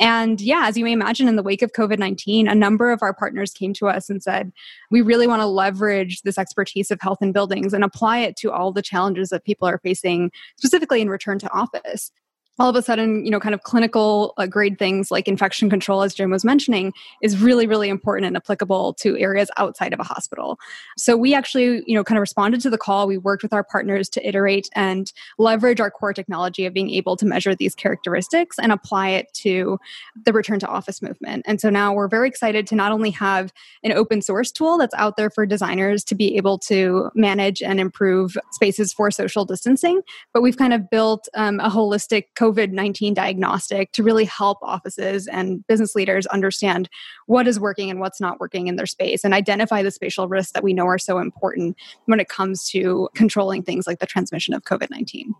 And 0.00 0.40
yeah, 0.40 0.66
as 0.66 0.76
you 0.76 0.82
may 0.82 0.92
imagine, 0.92 1.28
in 1.28 1.36
the 1.36 1.42
wake 1.44 1.62
of 1.62 1.70
COVID 1.70 2.00
19, 2.00 2.48
a 2.48 2.54
number 2.56 2.90
of 2.90 3.00
our 3.00 3.14
partners 3.14 3.43
came 3.52 3.74
to 3.74 3.88
us 3.88 4.08
and 4.08 4.22
said, 4.22 4.52
we 4.90 5.02
really 5.02 5.26
want 5.26 5.42
to 5.42 5.46
leverage 5.46 6.22
this 6.22 6.38
expertise 6.38 6.90
of 6.90 7.00
health 7.00 7.18
and 7.20 7.34
buildings 7.34 7.74
and 7.74 7.84
apply 7.84 8.18
it 8.18 8.36
to 8.36 8.52
all 8.52 8.72
the 8.72 8.82
challenges 8.82 9.28
that 9.28 9.44
people 9.44 9.68
are 9.68 9.78
facing, 9.78 10.30
specifically 10.56 11.00
in 11.00 11.10
return 11.10 11.38
to 11.40 11.52
office 11.52 12.10
all 12.58 12.68
of 12.68 12.76
a 12.76 12.82
sudden, 12.82 13.24
you 13.24 13.30
know, 13.30 13.40
kind 13.40 13.54
of 13.54 13.62
clinical 13.64 14.32
uh, 14.38 14.46
grade 14.46 14.78
things 14.78 15.10
like 15.10 15.26
infection 15.26 15.68
control, 15.68 16.02
as 16.02 16.14
Jim 16.14 16.30
was 16.30 16.44
mentioning, 16.44 16.92
is 17.20 17.40
really, 17.40 17.66
really 17.66 17.88
important 17.88 18.26
and 18.26 18.36
applicable 18.36 18.94
to 18.94 19.18
areas 19.18 19.50
outside 19.56 19.92
of 19.92 19.98
a 19.98 20.04
hospital. 20.04 20.58
So 20.96 21.16
we 21.16 21.34
actually, 21.34 21.82
you 21.86 21.94
know, 21.94 22.04
kind 22.04 22.16
of 22.16 22.20
responded 22.20 22.60
to 22.60 22.70
the 22.70 22.78
call. 22.78 23.08
We 23.08 23.18
worked 23.18 23.42
with 23.42 23.52
our 23.52 23.64
partners 23.64 24.08
to 24.10 24.26
iterate 24.26 24.68
and 24.74 25.12
leverage 25.38 25.80
our 25.80 25.90
core 25.90 26.12
technology 26.12 26.64
of 26.64 26.72
being 26.72 26.90
able 26.90 27.16
to 27.16 27.26
measure 27.26 27.54
these 27.56 27.74
characteristics 27.74 28.56
and 28.58 28.70
apply 28.70 29.08
it 29.10 29.32
to 29.34 29.78
the 30.24 30.32
return 30.32 30.60
to 30.60 30.68
office 30.68 31.02
movement. 31.02 31.44
And 31.46 31.60
so 31.60 31.70
now 31.70 31.92
we're 31.92 32.08
very 32.08 32.28
excited 32.28 32.66
to 32.68 32.76
not 32.76 32.92
only 32.92 33.10
have 33.10 33.52
an 33.82 33.92
open 33.92 34.22
source 34.22 34.52
tool 34.52 34.78
that's 34.78 34.94
out 34.94 35.16
there 35.16 35.30
for 35.30 35.44
designers 35.44 36.04
to 36.04 36.14
be 36.14 36.36
able 36.36 36.58
to 36.58 37.10
manage 37.14 37.62
and 37.62 37.80
improve 37.80 38.36
spaces 38.52 38.92
for 38.92 39.10
social 39.10 39.44
distancing, 39.44 40.02
but 40.32 40.40
we've 40.40 40.56
kind 40.56 40.72
of 40.72 40.88
built 40.88 41.28
um, 41.34 41.58
a 41.58 41.68
holistic 41.68 42.26
COVID 42.44 42.72
19 42.72 43.14
diagnostic 43.14 43.92
to 43.92 44.02
really 44.02 44.26
help 44.26 44.58
offices 44.60 45.26
and 45.26 45.66
business 45.66 45.94
leaders 45.94 46.26
understand 46.26 46.90
what 47.26 47.48
is 47.48 47.58
working 47.58 47.90
and 47.90 48.00
what's 48.00 48.20
not 48.20 48.38
working 48.38 48.66
in 48.66 48.76
their 48.76 48.86
space 48.86 49.24
and 49.24 49.32
identify 49.32 49.82
the 49.82 49.90
spatial 49.90 50.28
risks 50.28 50.52
that 50.52 50.62
we 50.62 50.74
know 50.74 50.86
are 50.86 50.98
so 50.98 51.18
important 51.18 51.74
when 52.04 52.20
it 52.20 52.28
comes 52.28 52.68
to 52.68 53.08
controlling 53.14 53.62
things 53.62 53.86
like 53.86 53.98
the 53.98 54.06
transmission 54.06 54.52
of 54.52 54.62
COVID 54.64 54.90
19. 54.90 55.34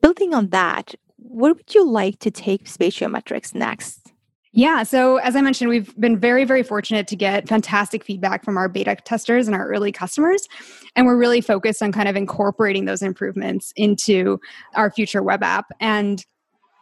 Building 0.00 0.34
on 0.34 0.48
that, 0.48 0.96
where 1.18 1.54
would 1.54 1.72
you 1.72 1.88
like 1.88 2.18
to 2.18 2.30
take 2.32 2.64
spatiometrics 2.64 3.54
next? 3.54 4.11
Yeah. 4.54 4.82
So, 4.82 5.16
as 5.16 5.34
I 5.34 5.40
mentioned, 5.40 5.70
we've 5.70 5.96
been 5.98 6.18
very, 6.18 6.44
very 6.44 6.62
fortunate 6.62 7.06
to 7.08 7.16
get 7.16 7.48
fantastic 7.48 8.04
feedback 8.04 8.44
from 8.44 8.58
our 8.58 8.68
beta 8.68 8.96
testers 8.96 9.46
and 9.46 9.56
our 9.56 9.66
early 9.66 9.92
customers. 9.92 10.46
And 10.94 11.06
we're 11.06 11.16
really 11.16 11.40
focused 11.40 11.82
on 11.82 11.90
kind 11.90 12.06
of 12.06 12.16
incorporating 12.16 12.84
those 12.84 13.00
improvements 13.00 13.72
into 13.76 14.38
our 14.74 14.90
future 14.90 15.22
web 15.22 15.42
app. 15.42 15.66
And 15.80 16.22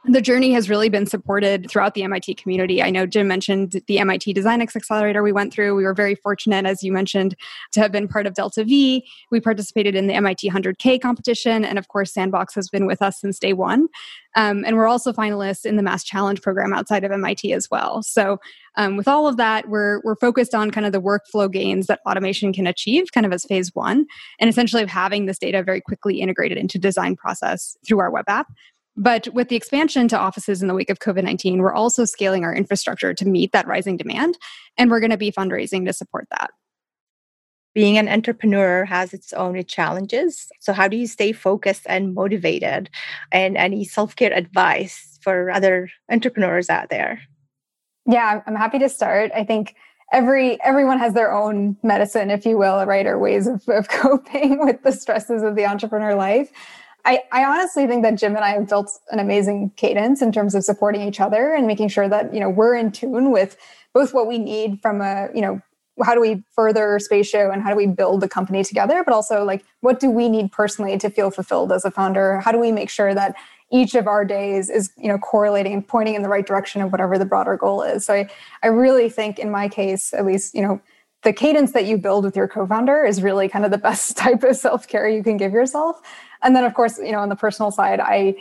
the 0.04 0.22
journey 0.22 0.52
has 0.52 0.70
really 0.70 0.88
been 0.88 1.04
supported 1.04 1.68
throughout 1.68 1.92
the 1.92 2.02
MIT 2.02 2.34
community. 2.36 2.82
I 2.82 2.88
know 2.90 3.04
Jim 3.04 3.28
mentioned 3.28 3.82
the 3.86 3.98
MIT 3.98 4.32
Design 4.32 4.62
Accelerator 4.62 5.22
we 5.22 5.30
went 5.30 5.52
through. 5.52 5.76
We 5.76 5.84
were 5.84 5.92
very 5.92 6.14
fortunate, 6.14 6.64
as 6.64 6.82
you 6.82 6.90
mentioned, 6.90 7.36
to 7.72 7.80
have 7.80 7.92
been 7.92 8.08
part 8.08 8.26
of 8.26 8.32
Delta 8.32 8.64
V. 8.64 9.06
We 9.30 9.40
participated 9.40 9.94
in 9.94 10.06
the 10.06 10.14
MIT 10.14 10.48
100K 10.48 11.02
competition. 11.02 11.66
And 11.66 11.78
of 11.78 11.88
course, 11.88 12.14
Sandbox 12.14 12.54
has 12.54 12.70
been 12.70 12.86
with 12.86 13.02
us 13.02 13.20
since 13.20 13.38
day 13.38 13.52
one. 13.52 13.88
Um, 14.36 14.64
and 14.64 14.76
we're 14.76 14.86
also 14.86 15.12
finalists 15.12 15.66
in 15.66 15.76
the 15.76 15.82
Mass 15.82 16.02
Challenge 16.02 16.40
program 16.40 16.72
outside 16.72 17.04
of 17.04 17.12
MIT 17.12 17.52
as 17.52 17.68
well. 17.70 18.02
So, 18.02 18.38
um, 18.76 18.96
with 18.96 19.08
all 19.08 19.26
of 19.26 19.36
that, 19.36 19.68
we're, 19.68 20.00
we're 20.04 20.16
focused 20.16 20.54
on 20.54 20.70
kind 20.70 20.86
of 20.86 20.92
the 20.92 21.00
workflow 21.00 21.50
gains 21.50 21.88
that 21.88 22.00
automation 22.06 22.52
can 22.52 22.68
achieve, 22.68 23.10
kind 23.12 23.26
of 23.26 23.32
as 23.32 23.44
phase 23.44 23.74
one, 23.74 24.06
and 24.38 24.48
essentially 24.48 24.86
having 24.86 25.26
this 25.26 25.38
data 25.38 25.62
very 25.64 25.80
quickly 25.80 26.20
integrated 26.20 26.56
into 26.56 26.78
design 26.78 27.16
process 27.16 27.76
through 27.84 27.98
our 27.98 28.10
web 28.10 28.26
app. 28.28 28.46
But 29.00 29.28
with 29.32 29.48
the 29.48 29.56
expansion 29.56 30.08
to 30.08 30.18
offices 30.18 30.60
in 30.60 30.68
the 30.68 30.74
wake 30.74 30.90
of 30.90 30.98
COVID 30.98 31.24
19, 31.24 31.60
we're 31.60 31.72
also 31.72 32.04
scaling 32.04 32.44
our 32.44 32.54
infrastructure 32.54 33.14
to 33.14 33.26
meet 33.26 33.50
that 33.52 33.66
rising 33.66 33.96
demand. 33.96 34.36
And 34.76 34.90
we're 34.90 35.00
going 35.00 35.10
to 35.10 35.16
be 35.16 35.32
fundraising 35.32 35.86
to 35.86 35.94
support 35.94 36.28
that. 36.30 36.50
Being 37.74 37.96
an 37.96 38.10
entrepreneur 38.10 38.84
has 38.84 39.14
its 39.14 39.32
own 39.32 39.64
challenges. 39.64 40.48
So, 40.60 40.74
how 40.74 40.86
do 40.86 40.98
you 40.98 41.06
stay 41.06 41.32
focused 41.32 41.84
and 41.86 42.12
motivated? 42.12 42.90
And 43.32 43.56
any 43.56 43.84
self 43.84 44.16
care 44.16 44.34
advice 44.34 45.18
for 45.22 45.50
other 45.50 45.88
entrepreneurs 46.10 46.68
out 46.68 46.90
there? 46.90 47.22
Yeah, 48.06 48.42
I'm 48.46 48.56
happy 48.56 48.80
to 48.80 48.90
start. 48.90 49.30
I 49.34 49.44
think 49.44 49.76
every 50.12 50.60
everyone 50.62 50.98
has 50.98 51.14
their 51.14 51.32
own 51.32 51.78
medicine 51.82 52.30
if 52.30 52.44
you 52.44 52.58
will 52.58 52.84
right 52.84 53.06
or 53.06 53.18
ways 53.18 53.46
of, 53.46 53.66
of 53.68 53.88
coping 53.88 54.62
with 54.62 54.82
the 54.82 54.92
stresses 54.92 55.42
of 55.42 55.56
the 55.56 55.64
entrepreneur 55.64 56.14
life 56.14 56.52
I, 57.04 57.22
I 57.32 57.44
honestly 57.44 57.86
think 57.86 58.02
that 58.02 58.16
Jim 58.16 58.36
and 58.36 58.44
I 58.44 58.50
have 58.50 58.68
built 58.68 58.90
an 59.10 59.18
amazing 59.18 59.72
cadence 59.76 60.22
in 60.22 60.32
terms 60.32 60.54
of 60.54 60.64
supporting 60.64 61.02
each 61.02 61.20
other 61.20 61.54
and 61.54 61.66
making 61.66 61.88
sure 61.88 62.08
that, 62.08 62.32
you 62.34 62.40
know, 62.40 62.50
we're 62.50 62.74
in 62.74 62.92
tune 62.92 63.30
with 63.30 63.56
both 63.94 64.12
what 64.12 64.26
we 64.26 64.38
need 64.38 64.80
from 64.82 65.00
a, 65.00 65.28
you 65.34 65.40
know, 65.40 65.60
how 66.02 66.14
do 66.14 66.20
we 66.20 66.42
further 66.54 66.98
spatio 66.98 67.52
and 67.52 67.62
how 67.62 67.70
do 67.70 67.76
we 67.76 67.86
build 67.86 68.20
the 68.20 68.28
company 68.28 68.64
together 68.64 69.02
but 69.04 69.12
also 69.12 69.44
like 69.44 69.64
what 69.80 70.00
do 70.00 70.10
we 70.10 70.28
need 70.28 70.50
personally 70.50 70.96
to 70.98 71.10
feel 71.10 71.30
fulfilled 71.30 71.72
as 71.72 71.84
a 71.84 71.90
founder? 71.90 72.40
How 72.40 72.52
do 72.52 72.58
we 72.58 72.72
make 72.72 72.90
sure 72.90 73.14
that 73.14 73.34
each 73.72 73.94
of 73.94 74.06
our 74.06 74.24
days 74.24 74.68
is 74.68 74.90
you 74.96 75.08
know 75.08 75.18
correlating 75.18 75.72
and 75.72 75.86
pointing 75.86 76.14
in 76.14 76.22
the 76.22 76.28
right 76.28 76.46
direction 76.46 76.82
of 76.82 76.90
whatever 76.90 77.18
the 77.18 77.24
broader 77.24 77.56
goal 77.56 77.82
is? 77.82 78.06
So 78.06 78.14
i 78.14 78.30
i 78.62 78.68
really 78.68 79.08
think 79.08 79.38
in 79.38 79.50
my 79.50 79.68
case 79.68 80.12
at 80.14 80.24
least 80.24 80.54
you 80.54 80.62
know 80.62 80.80
the 81.22 81.32
cadence 81.34 81.72
that 81.72 81.84
you 81.84 81.98
build 81.98 82.24
with 82.24 82.34
your 82.34 82.48
co-founder 82.48 83.04
is 83.04 83.22
really 83.22 83.48
kind 83.48 83.64
of 83.64 83.70
the 83.70 83.78
best 83.88 84.16
type 84.16 84.42
of 84.42 84.56
self-care 84.56 85.08
you 85.08 85.22
can 85.22 85.36
give 85.36 85.52
yourself 85.52 86.00
and 86.42 86.54
then 86.54 86.64
of 86.64 86.74
course 86.74 86.98
you 86.98 87.12
know 87.12 87.20
on 87.20 87.28
the 87.28 87.36
personal 87.36 87.70
side 87.70 88.00
i 88.00 88.34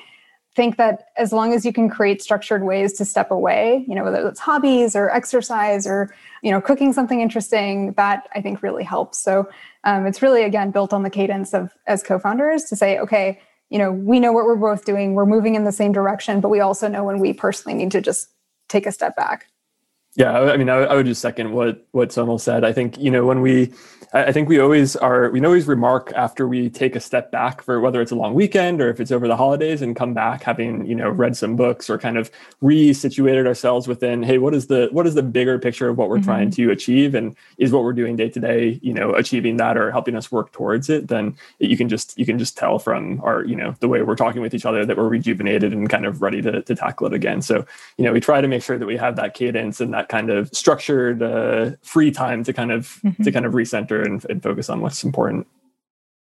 think 0.55 0.77
that 0.77 1.09
as 1.17 1.31
long 1.31 1.53
as 1.53 1.65
you 1.65 1.71
can 1.71 1.89
create 1.89 2.21
structured 2.21 2.63
ways 2.63 2.93
to 2.93 3.05
step 3.05 3.31
away 3.31 3.85
you 3.87 3.95
know 3.95 4.03
whether 4.03 4.27
it's 4.27 4.39
hobbies 4.39 4.95
or 4.95 5.09
exercise 5.09 5.85
or 5.85 6.13
you 6.41 6.51
know 6.51 6.59
cooking 6.59 6.91
something 6.91 7.21
interesting 7.21 7.93
that 7.93 8.27
i 8.33 8.41
think 8.41 8.63
really 8.63 8.83
helps. 8.83 9.19
So 9.19 9.47
um, 9.83 10.05
it's 10.05 10.21
really 10.21 10.43
again 10.43 10.71
built 10.71 10.93
on 10.93 11.03
the 11.03 11.09
cadence 11.09 11.53
of 11.53 11.71
as 11.87 12.03
co-founders 12.03 12.63
to 12.65 12.75
say 12.75 12.97
okay 12.99 13.39
you 13.69 13.77
know 13.77 13.91
we 13.91 14.19
know 14.19 14.31
what 14.31 14.45
we're 14.45 14.55
both 14.55 14.85
doing. 14.85 15.13
We're 15.13 15.27
moving 15.27 15.55
in 15.55 15.63
the 15.63 15.71
same 15.71 15.91
direction 15.91 16.41
but 16.41 16.49
we 16.49 16.59
also 16.59 16.87
know 16.87 17.03
when 17.03 17.19
we 17.19 17.33
personally 17.33 17.77
need 17.77 17.91
to 17.91 18.01
just 18.01 18.29
take 18.69 18.85
a 18.85 18.91
step 18.91 19.15
back 19.15 19.48
yeah, 20.15 20.39
I 20.39 20.57
mean, 20.57 20.69
I, 20.69 20.95
would 20.95 21.05
just 21.05 21.21
second 21.21 21.53
what 21.53 21.85
what 21.91 22.09
Sonal 22.09 22.41
said. 22.41 22.63
I 22.63 22.73
think 22.73 22.97
you 22.97 23.11
know 23.11 23.27
when 23.27 23.41
we, 23.41 23.71
I 24.11 24.31
think 24.31 24.49
we 24.49 24.59
always 24.59 24.95
are. 24.95 25.29
We 25.29 25.45
always 25.45 25.67
remark 25.67 26.11
after 26.15 26.47
we 26.47 26.67
take 26.67 26.95
a 26.95 26.99
step 26.99 27.31
back 27.31 27.61
for 27.61 27.79
whether 27.79 28.01
it's 28.01 28.11
a 28.11 28.15
long 28.15 28.33
weekend 28.33 28.81
or 28.81 28.89
if 28.89 28.99
it's 28.99 29.11
over 29.11 29.27
the 29.27 29.37
holidays, 29.37 29.83
and 29.83 29.95
come 29.95 30.15
back 30.15 30.41
having 30.41 30.83
you 30.87 30.95
know 30.95 31.09
read 31.09 31.37
some 31.37 31.55
books 31.55 31.91
or 31.91 31.99
kind 31.99 32.17
of 32.17 32.31
resituated 32.61 33.45
ourselves 33.45 33.87
within. 33.87 34.23
Hey, 34.23 34.39
what 34.39 34.55
is 34.55 34.65
the 34.65 34.89
what 34.91 35.05
is 35.05 35.13
the 35.13 35.21
bigger 35.21 35.59
picture 35.59 35.89
of 35.89 35.97
what 35.99 36.09
we're 36.09 36.17
mm-hmm. 36.17 36.25
trying 36.25 36.51
to 36.51 36.71
achieve, 36.71 37.13
and 37.13 37.35
is 37.59 37.71
what 37.71 37.83
we're 37.83 37.93
doing 37.93 38.15
day 38.15 38.29
to 38.29 38.39
day, 38.39 38.79
you 38.81 38.95
know, 38.95 39.13
achieving 39.13 39.57
that 39.57 39.77
or 39.77 39.91
helping 39.91 40.15
us 40.15 40.31
work 40.31 40.51
towards 40.51 40.89
it? 40.89 41.07
Then 41.07 41.37
you 41.59 41.77
can 41.77 41.87
just 41.87 42.17
you 42.17 42.25
can 42.25 42.39
just 42.39 42.57
tell 42.57 42.79
from 42.79 43.21
our 43.23 43.45
you 43.45 43.55
know 43.55 43.75
the 43.79 43.87
way 43.87 44.01
we're 44.01 44.15
talking 44.15 44.41
with 44.41 44.55
each 44.55 44.65
other 44.65 44.87
that 44.87 44.97
we're 44.97 45.07
rejuvenated 45.07 45.71
and 45.71 45.87
kind 45.87 46.07
of 46.07 46.23
ready 46.23 46.41
to 46.41 46.63
to 46.63 46.75
tackle 46.75 47.05
it 47.05 47.13
again. 47.13 47.43
So 47.43 47.63
you 47.97 48.05
know 48.05 48.11
we 48.11 48.19
try 48.19 48.41
to 48.41 48.47
make 48.47 48.63
sure 48.63 48.79
that 48.79 48.87
we 48.87 48.97
have 48.97 49.15
that 49.17 49.35
cadence 49.35 49.79
and 49.79 49.93
that 49.93 50.08
kind 50.09 50.29
of 50.29 50.49
structured 50.53 51.23
uh, 51.23 51.71
free 51.81 52.11
time 52.11 52.43
to 52.43 52.51
kind 52.51 52.71
of 52.71 52.99
mm-hmm. 53.05 53.23
to 53.23 53.31
kind 53.31 53.45
of 53.45 53.53
recenter 53.53 54.05
and, 54.05 54.25
and 54.29 54.43
focus 54.43 54.69
on 54.69 54.81
what's 54.81 55.03
important. 55.03 55.47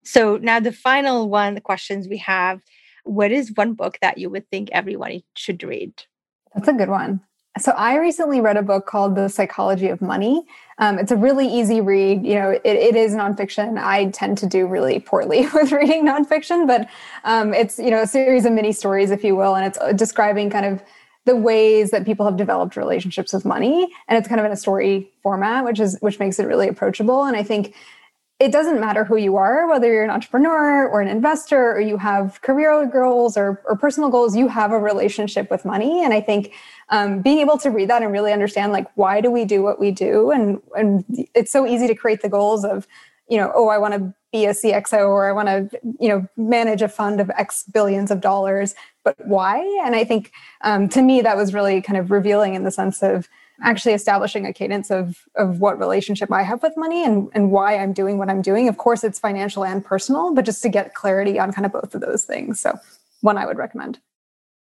So 0.05 0.37
now 0.37 0.59
the 0.59 0.71
final 0.71 1.29
one, 1.29 1.55
the 1.55 1.61
questions 1.61 2.07
we 2.07 2.17
have: 2.19 2.61
What 3.03 3.31
is 3.31 3.51
one 3.55 3.73
book 3.73 3.97
that 4.01 4.17
you 4.17 4.29
would 4.29 4.49
think 4.49 4.69
everyone 4.71 5.23
should 5.35 5.61
read? 5.63 5.93
That's 6.53 6.67
a 6.67 6.73
good 6.73 6.89
one. 6.89 7.21
So 7.59 7.71
I 7.73 7.97
recently 7.97 8.41
read 8.41 8.57
a 8.57 8.63
book 8.63 8.87
called 8.87 9.15
The 9.15 9.27
Psychology 9.27 9.87
of 9.89 10.01
Money. 10.01 10.43
Um, 10.79 10.97
it's 10.97 11.11
a 11.11 11.15
really 11.15 11.47
easy 11.47 11.81
read. 11.81 12.25
You 12.25 12.33
know, 12.33 12.49
it, 12.49 12.61
it 12.65 12.95
is 12.95 13.13
nonfiction. 13.13 13.77
I 13.77 14.09
tend 14.09 14.39
to 14.39 14.47
do 14.47 14.65
really 14.65 14.99
poorly 14.99 15.47
with 15.53 15.71
reading 15.71 16.03
nonfiction, 16.05 16.65
but 16.65 16.89
um, 17.23 17.53
it's 17.53 17.77
you 17.77 17.91
know 17.91 18.01
a 18.01 18.07
series 18.07 18.45
of 18.45 18.53
mini 18.53 18.71
stories, 18.71 19.11
if 19.11 19.23
you 19.23 19.35
will, 19.35 19.55
and 19.55 19.65
it's 19.65 19.77
uh, 19.79 19.91
describing 19.93 20.49
kind 20.49 20.65
of 20.65 20.83
the 21.25 21.35
ways 21.35 21.91
that 21.91 22.05
people 22.05 22.25
have 22.25 22.37
developed 22.37 22.75
relationships 22.75 23.31
with 23.33 23.45
money, 23.45 23.87
and 24.07 24.17
it's 24.17 24.27
kind 24.27 24.39
of 24.39 24.45
in 24.45 24.51
a 24.51 24.57
story 24.57 25.09
format, 25.21 25.63
which 25.63 25.79
is 25.79 25.97
which 26.01 26.19
makes 26.19 26.39
it 26.39 26.45
really 26.45 26.67
approachable. 26.67 27.23
And 27.23 27.37
I 27.37 27.43
think 27.43 27.73
it 28.39 28.51
doesn't 28.51 28.81
matter 28.81 29.05
who 29.05 29.15
you 29.15 29.37
are, 29.37 29.69
whether 29.69 29.87
you're 29.87 30.03
an 30.03 30.09
entrepreneur 30.09 30.85
or 30.87 31.01
an 31.01 31.07
investor 31.07 31.71
or 31.71 31.79
you 31.79 31.97
have 31.97 32.41
career 32.41 32.85
goals 32.87 33.37
or, 33.37 33.61
or 33.65 33.77
personal 33.77 34.09
goals, 34.09 34.35
you 34.35 34.49
have 34.49 34.71
a 34.73 34.77
relationship 34.77 35.49
with 35.49 35.63
money. 35.63 36.03
And 36.03 36.13
I 36.13 36.19
think 36.19 36.51
um, 36.89 37.21
being 37.21 37.39
able 37.39 37.57
to 37.59 37.69
read 37.69 37.89
that 37.89 38.01
and 38.01 38.11
really 38.11 38.33
understand 38.33 38.73
like 38.73 38.87
why 38.95 39.21
do 39.21 39.31
we 39.31 39.45
do 39.45 39.61
what 39.63 39.79
we 39.79 39.91
do, 39.91 40.31
and 40.31 40.61
and 40.75 41.05
it's 41.33 41.51
so 41.51 41.65
easy 41.65 41.87
to 41.87 41.95
create 41.95 42.21
the 42.21 42.29
goals 42.29 42.65
of, 42.65 42.87
you 43.29 43.37
know, 43.37 43.51
oh, 43.55 43.69
I 43.69 43.77
want 43.77 43.93
to 43.93 44.13
be 44.31 44.45
a 44.45 44.51
CXO 44.51 45.07
or 45.07 45.29
I 45.29 45.31
want 45.31 45.47
to, 45.47 45.79
you 45.99 46.09
know, 46.09 46.27
manage 46.35 46.81
a 46.81 46.87
fund 46.87 47.21
of 47.21 47.29
X 47.31 47.63
billions 47.71 48.11
of 48.11 48.21
dollars, 48.21 48.75
but 49.03 49.15
why? 49.25 49.59
And 49.85 49.95
I 49.95 50.03
think 50.03 50.31
um, 50.61 50.89
to 50.89 51.01
me 51.01 51.21
that 51.21 51.37
was 51.37 51.53
really 51.53 51.81
kind 51.81 51.97
of 51.97 52.11
revealing 52.11 52.55
in 52.55 52.63
the 52.63 52.71
sense 52.71 53.03
of 53.03 53.29
actually 53.61 53.93
establishing 53.93 54.45
a 54.45 54.53
cadence 54.53 54.89
of 54.89 55.19
of 55.35 55.59
what 55.59 55.77
relationship 55.77 56.31
I 56.31 56.41
have 56.43 56.63
with 56.63 56.73
money 56.75 57.05
and 57.05 57.29
and 57.33 57.51
why 57.51 57.77
I'm 57.77 57.93
doing 57.93 58.17
what 58.17 58.29
I'm 58.29 58.41
doing. 58.41 58.67
Of 58.67 58.77
course, 58.77 59.03
it's 59.03 59.19
financial 59.19 59.63
and 59.63 59.85
personal, 59.85 60.33
but 60.33 60.45
just 60.45 60.63
to 60.63 60.69
get 60.69 60.95
clarity 60.95 61.39
on 61.39 61.51
kind 61.51 61.65
of 61.65 61.71
both 61.71 61.93
of 61.93 62.01
those 62.01 62.25
things. 62.25 62.59
So, 62.59 62.77
one 63.21 63.37
I 63.37 63.45
would 63.45 63.57
recommend. 63.57 63.99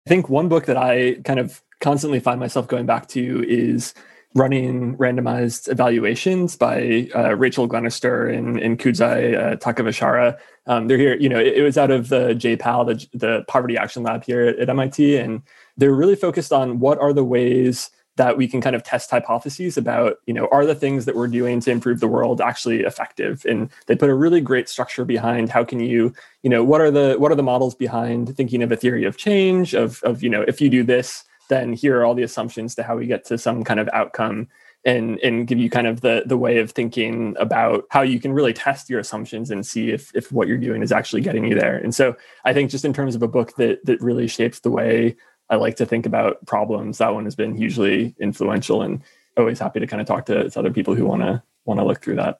I 0.05 0.09
think 0.09 0.29
one 0.29 0.47
book 0.47 0.65
that 0.67 0.77
I 0.77 1.15
kind 1.25 1.39
of 1.39 1.61
constantly 1.81 2.19
find 2.19 2.39
myself 2.39 2.67
going 2.67 2.85
back 2.85 3.07
to 3.09 3.43
is 3.47 3.93
running 4.35 4.97
randomized 4.97 5.71
evaluations 5.71 6.57
by 6.57 7.07
uh, 7.15 7.35
Rachel 7.35 7.69
Glennerster 7.69 8.31
and, 8.31 8.59
and 8.59 8.77
Kudzai 8.77 9.33
uh, 9.33 9.55
Takavarasha. 9.55 10.37
Um, 10.67 10.87
they're 10.87 10.97
here, 10.97 11.15
you 11.15 11.29
know, 11.29 11.39
it, 11.39 11.57
it, 11.57 11.61
was 11.61 11.77
out 11.77 11.89
of 11.89 12.09
the 12.09 12.35
JPAL, 12.35 12.85
the, 12.85 13.17
the 13.17 13.45
Poverty 13.47 13.77
Action 13.77 14.03
Lab 14.03 14.25
here 14.25 14.41
at, 14.41 14.59
at 14.59 14.69
MIT, 14.69 15.17
and 15.17 15.41
they're 15.77 15.93
really 15.93 16.17
focused 16.17 16.51
on 16.51 16.79
what 16.79 16.99
are 16.99 17.13
the 17.13 17.23
ways 17.23 17.91
that 18.17 18.37
we 18.37 18.47
can 18.47 18.61
kind 18.61 18.75
of 18.75 18.83
test 18.83 19.09
hypotheses 19.11 19.77
about 19.77 20.17
you 20.25 20.33
know 20.33 20.47
are 20.51 20.65
the 20.65 20.75
things 20.75 21.05
that 21.05 21.15
we're 21.15 21.27
doing 21.27 21.59
to 21.59 21.71
improve 21.71 21.99
the 21.99 22.07
world 22.07 22.39
actually 22.39 22.81
effective 22.81 23.45
and 23.45 23.69
they 23.87 23.95
put 23.95 24.09
a 24.09 24.15
really 24.15 24.39
great 24.39 24.69
structure 24.69 25.03
behind 25.03 25.49
how 25.49 25.65
can 25.65 25.81
you 25.81 26.13
you 26.41 26.49
know 26.49 26.63
what 26.63 26.79
are 26.79 26.91
the 26.91 27.15
what 27.17 27.29
are 27.31 27.35
the 27.35 27.43
models 27.43 27.75
behind 27.75 28.33
thinking 28.37 28.63
of 28.63 28.71
a 28.71 28.75
theory 28.77 29.03
of 29.03 29.17
change 29.17 29.73
of 29.73 30.01
of 30.03 30.23
you 30.23 30.29
know 30.29 30.43
if 30.47 30.61
you 30.61 30.69
do 30.69 30.81
this 30.81 31.25
then 31.49 31.73
here 31.73 31.99
are 31.99 32.05
all 32.05 32.15
the 32.15 32.23
assumptions 32.23 32.75
to 32.75 32.83
how 32.83 32.97
we 32.97 33.05
get 33.05 33.25
to 33.25 33.37
some 33.37 33.63
kind 33.63 33.79
of 33.79 33.89
outcome 33.93 34.47
and 34.85 35.19
and 35.19 35.47
give 35.47 35.57
you 35.57 35.69
kind 35.69 35.87
of 35.87 36.01
the 36.01 36.23
the 36.25 36.37
way 36.37 36.57
of 36.59 36.71
thinking 36.71 37.35
about 37.39 37.85
how 37.89 38.01
you 38.01 38.19
can 38.19 38.33
really 38.33 38.53
test 38.53 38.89
your 38.89 38.99
assumptions 38.99 39.49
and 39.49 39.65
see 39.65 39.89
if 39.89 40.15
if 40.15 40.31
what 40.31 40.47
you're 40.47 40.57
doing 40.57 40.83
is 40.83 40.91
actually 40.91 41.21
getting 41.21 41.45
you 41.45 41.55
there 41.55 41.77
and 41.77 41.95
so 41.95 42.15
i 42.45 42.53
think 42.53 42.69
just 42.69 42.85
in 42.85 42.93
terms 42.93 43.15
of 43.15 43.23
a 43.23 43.27
book 43.27 43.55
that 43.55 43.83
that 43.83 43.99
really 44.01 44.27
shapes 44.27 44.59
the 44.59 44.69
way 44.69 45.15
I 45.49 45.55
like 45.55 45.75
to 45.77 45.85
think 45.85 46.05
about 46.05 46.45
problems. 46.45 46.97
That 46.97 47.13
one 47.13 47.25
has 47.25 47.35
been 47.35 47.55
hugely 47.55 48.15
influential 48.19 48.81
and 48.81 49.01
always 49.37 49.59
happy 49.59 49.79
to 49.79 49.87
kind 49.87 50.01
of 50.01 50.07
talk 50.07 50.25
to, 50.27 50.49
to 50.49 50.59
other 50.59 50.71
people 50.71 50.95
who 50.95 51.05
want 51.05 51.21
to 51.21 51.43
want 51.65 51.79
to 51.79 51.85
look 51.85 52.01
through 52.01 52.15
that. 52.15 52.39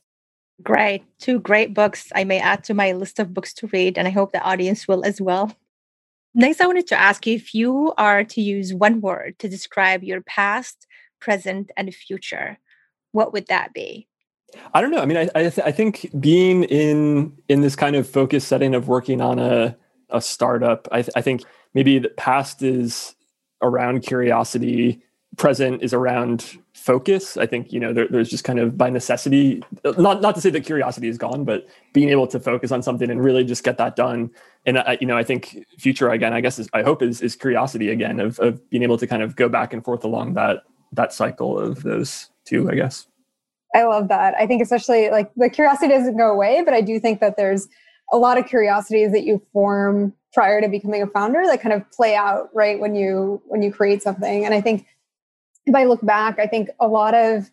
Great. 0.64 1.04
Two 1.20 1.40
great 1.40 1.74
books 1.74 2.12
I 2.16 2.24
may 2.24 2.40
add 2.40 2.64
to 2.66 2.74
my 2.74 2.94
list 2.94 3.20
of 3.20 3.34
books 3.34 3.54
to 3.56 3.68
read, 3.68 3.98
and 3.98 4.08
I 4.08 4.12
hope 4.12 4.32
the 4.32 4.42
audience 4.42 4.88
will 4.88 5.04
as 5.06 5.20
well. 5.20 5.52
Next, 6.38 6.60
I 6.60 6.68
wanted 6.68 6.88
to 6.88 7.00
ask 7.00 7.26
you 7.26 7.36
if 7.36 7.56
you 7.56 7.94
are 7.98 8.26
to 8.26 8.42
use 8.42 8.74
one 8.74 9.00
word 9.00 9.40
to 9.40 9.48
describe 9.48 10.04
your 10.04 10.22
past, 10.22 10.86
present, 11.22 11.72
and 11.78 11.96
future, 11.96 12.60
what 13.14 13.32
would 13.32 13.48
that 13.48 13.74
be? 13.74 14.10
I 14.74 14.82
don't 14.82 14.92
know. 14.92 15.00
I 15.00 15.06
mean, 15.06 15.18
I 15.18 15.30
I, 15.34 15.50
th- 15.50 15.66
I 15.66 15.72
think 15.72 16.10
being 16.20 16.66
in 16.66 17.34
in 17.48 17.62
this 17.62 17.76
kind 17.78 17.96
of 17.96 18.08
focus 18.08 18.46
setting 18.46 18.76
of 18.76 18.90
working 18.90 19.22
on 19.22 19.40
a 19.40 19.78
a 20.10 20.22
startup, 20.22 20.88
I, 20.92 21.02
th- 21.02 21.14
I 21.16 21.22
think 21.22 21.44
maybe 21.74 22.00
the 22.00 22.10
past 22.10 22.62
is 22.62 23.16
around 23.62 24.02
curiosity 24.02 25.02
present 25.38 25.82
is 25.82 25.94
around 25.94 26.58
focus. 26.74 27.36
I 27.38 27.46
think 27.46 27.74
you 27.74 27.80
know 27.80 27.94
there, 27.94 28.08
there's 28.08 28.30
just 28.30 28.44
kind 28.44 28.60
of 28.60 28.78
by 28.78 28.90
necessity 28.90 29.64
not 29.98 30.22
not 30.22 30.36
to 30.36 30.42
say 30.42 30.50
that 30.52 30.66
curiosity 30.66 31.08
is 31.08 31.18
gone 31.18 31.44
but 31.44 31.68
being 31.94 32.10
able 32.10 32.28
to 32.28 32.40
focus 32.40 32.72
on 32.72 32.84
something 32.84 33.10
and 33.10 33.24
really 33.24 33.44
just 33.44 33.64
get 33.64 33.78
that 33.78 33.96
done. 33.96 34.30
And 34.66 34.80
I, 34.80 34.98
you 35.02 35.08
know 35.08 35.18
i 35.18 35.24
think 35.24 35.66
future 35.78 36.10
again 36.10 36.34
i 36.34 36.42
guess 36.42 36.58
is, 36.60 36.68
i 36.74 36.82
hope 36.82 37.02
is, 37.02 37.22
is 37.22 37.36
curiosity 37.36 37.90
again 37.90 38.20
of, 38.20 38.40
of 38.40 38.68
being 38.70 38.84
able 38.84 38.98
to 38.98 39.08
kind 39.08 39.22
of 39.22 39.36
go 39.36 39.48
back 39.48 39.74
and 39.74 39.84
forth 39.84 40.04
along 40.04 40.34
that 40.36 40.64
that 40.92 41.14
cycle 41.14 41.60
of 41.60 41.84
those 41.84 42.30
two 42.46 42.70
i 42.70 42.76
guess. 42.76 43.08
I 43.74 43.84
love 43.84 44.08
that. 44.08 44.36
I 44.36 44.48
think 44.48 44.62
especially 44.62 45.10
like 45.10 45.34
the 45.36 45.50
curiosity 45.50 45.90
doesn't 45.90 46.18
go 46.18 46.32
away 46.32 46.62
but 46.64 46.74
i 46.74 46.82
do 46.82 47.00
think 47.00 47.20
that 47.20 47.36
there's 47.38 47.68
a 48.12 48.18
lot 48.18 48.38
of 48.38 48.46
curiosities 48.48 49.12
that 49.12 49.24
you 49.24 49.42
form 49.54 50.14
prior 50.34 50.62
to 50.62 50.68
becoming 50.68 51.02
a 51.02 51.08
founder 51.08 51.44
that 51.46 51.62
kind 51.62 51.74
of 51.74 51.90
play 51.92 52.16
out 52.16 52.50
right 52.54 52.80
when 52.80 52.94
you 52.94 53.42
when 53.48 53.62
you 53.62 53.72
create 53.72 54.04
something. 54.04 54.46
And 54.46 54.54
i 54.54 54.62
think 54.62 54.86
if 55.66 55.76
i 55.76 55.84
look 55.84 56.04
back 56.06 56.40
i 56.40 56.48
think 56.48 56.70
a 56.80 56.88
lot 56.88 57.14
of 57.14 57.50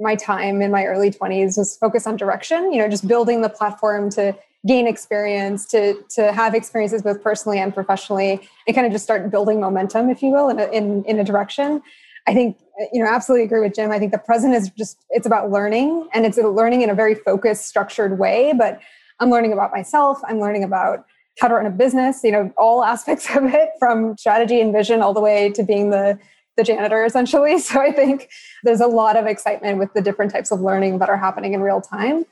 my 0.00 0.14
time 0.14 0.62
in 0.62 0.70
my 0.70 0.84
early 0.84 1.10
20s 1.10 1.56
was 1.56 1.76
focused 1.76 2.06
on 2.06 2.16
direction 2.16 2.72
you 2.72 2.78
know 2.78 2.88
just 2.88 3.06
building 3.06 3.42
the 3.42 3.48
platform 3.48 4.10
to 4.10 4.34
gain 4.66 4.86
experience 4.86 5.66
to 5.66 5.94
to 6.10 6.32
have 6.32 6.54
experiences 6.54 7.02
both 7.02 7.22
personally 7.22 7.58
and 7.58 7.74
professionally. 7.74 8.40
And 8.66 8.74
kind 8.74 8.86
of 8.86 8.92
just 8.92 9.04
start 9.04 9.30
building 9.30 9.60
momentum 9.60 10.08
if 10.10 10.22
you 10.22 10.30
will 10.30 10.48
in 10.48 10.60
a, 10.60 10.66
in, 10.66 11.04
in 11.04 11.18
a 11.18 11.24
direction. 11.24 11.82
I 12.26 12.34
think 12.34 12.58
you 12.92 13.02
know 13.02 13.10
absolutely 13.10 13.44
agree 13.44 13.60
with 13.60 13.74
jim. 13.74 13.90
I 13.90 13.98
think 13.98 14.12
the 14.12 14.18
present 14.18 14.54
is 14.54 14.70
just 14.70 15.04
it's 15.10 15.26
about 15.26 15.50
learning 15.50 16.08
and 16.14 16.24
it's 16.24 16.38
learning 16.38 16.82
in 16.82 16.90
a 16.90 16.94
very 16.94 17.14
focused 17.14 17.66
structured 17.66 18.18
way 18.18 18.52
but 18.56 18.80
i'm 19.20 19.30
learning 19.30 19.52
about 19.52 19.72
myself. 19.72 20.20
I'm 20.28 20.38
learning 20.38 20.62
about 20.64 21.04
how 21.40 21.48
to 21.48 21.54
run 21.54 21.66
a 21.66 21.70
business, 21.70 22.22
you 22.22 22.30
know, 22.30 22.52
all 22.56 22.84
aspects 22.84 23.28
of 23.36 23.44
it 23.46 23.70
from 23.78 24.16
strategy 24.16 24.60
and 24.60 24.72
vision 24.72 25.02
all 25.02 25.14
the 25.14 25.20
way 25.20 25.50
to 25.50 25.62
being 25.64 25.90
the 25.90 26.18
the 26.56 26.64
janitor 26.64 27.04
essentially. 27.04 27.58
So 27.60 27.80
I 27.80 27.92
think 27.92 28.28
there's 28.64 28.80
a 28.80 28.86
lot 28.86 29.16
of 29.16 29.26
excitement 29.26 29.78
with 29.78 29.92
the 29.94 30.02
different 30.02 30.32
types 30.32 30.50
of 30.50 30.60
learning 30.60 30.98
that 30.98 31.08
are 31.08 31.16
happening 31.16 31.54
in 31.54 31.60
real 31.60 31.80
time. 31.80 32.24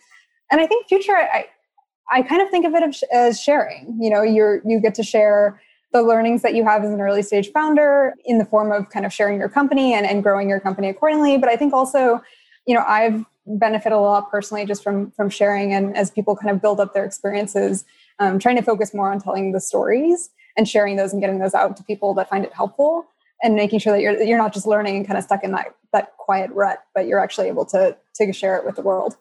And 0.51 0.61
I 0.61 0.67
think 0.67 0.89
future 0.89 1.17
I 1.17 1.47
I 2.13 2.23
kind 2.23 2.43
of 2.43 2.51
think 2.51 2.67
of 2.67 2.75
it 2.75 3.05
as 3.13 3.41
sharing. 3.41 3.97
You 4.01 4.11
know, 4.11 4.23
you're 4.23 4.61
you 4.65 4.81
get 4.81 4.95
to 4.97 5.03
share 5.03 5.61
the 5.93 6.03
learnings 6.03 6.43
that 6.43 6.55
you 6.55 6.65
have 6.65 6.85
as 6.85 6.91
an 6.91 7.01
early 7.01 7.23
stage 7.23 7.51
founder 7.53 8.15
in 8.25 8.39
the 8.39 8.45
form 8.45 8.71
of 8.71 8.91
kind 8.91 9.05
of 9.05 9.13
sharing 9.13 9.39
your 9.39 9.49
company 9.49 9.93
and, 9.93 10.07
and 10.07 10.23
growing 10.23 10.49
your 10.49 10.61
company 10.61 10.89
accordingly. 10.89 11.37
But 11.37 11.49
I 11.49 11.57
think 11.57 11.73
also, 11.73 12.23
you 12.67 12.75
know, 12.75 12.85
I've 12.87 13.25
benefited 13.47 13.93
a 13.93 14.01
lot 14.01 14.31
personally 14.31 14.65
just 14.65 14.83
from 14.83 15.11
from 15.13 15.31
sharing 15.31 15.73
and 15.73 15.97
as 15.97 16.11
people 16.11 16.37
kind 16.37 16.51
of 16.51 16.61
build 16.61 16.81
up 16.81 16.95
their 16.95 17.05
experiences 17.05 17.85
um, 18.19 18.39
trying 18.39 18.57
to 18.57 18.63
focus 18.63 18.93
more 18.93 19.11
on 19.11 19.21
telling 19.21 19.53
the 19.53 19.61
stories 19.61 20.31
and 20.57 20.69
sharing 20.69 20.97
those 20.97 21.13
and 21.13 21.21
getting 21.21 21.39
those 21.39 21.55
out 21.55 21.77
to 21.77 21.83
people 21.85 22.15
that 22.15 22.29
find 22.29 22.45
it 22.45 22.53
helpful 22.53 23.07
and 23.43 23.55
making 23.55 23.79
sure 23.79 23.93
that 23.93 24.01
you're 24.01 24.21
you're 24.23 24.39
not 24.39 24.53
just 24.53 24.67
learning 24.67 24.97
and 24.97 25.07
kind 25.07 25.19
of 25.19 25.25
stuck 25.25 25.45
in 25.45 25.53
that 25.53 25.75
that 25.93 26.17
quiet 26.17 26.51
rut 26.53 26.85
but 26.95 27.07
you're 27.07 27.19
actually 27.19 27.49
able 27.49 27.65
to 27.65 27.97
to 28.15 28.33
share 28.33 28.57
it 28.57 28.65
with 28.65 28.77
the 28.77 28.83
world 28.83 29.17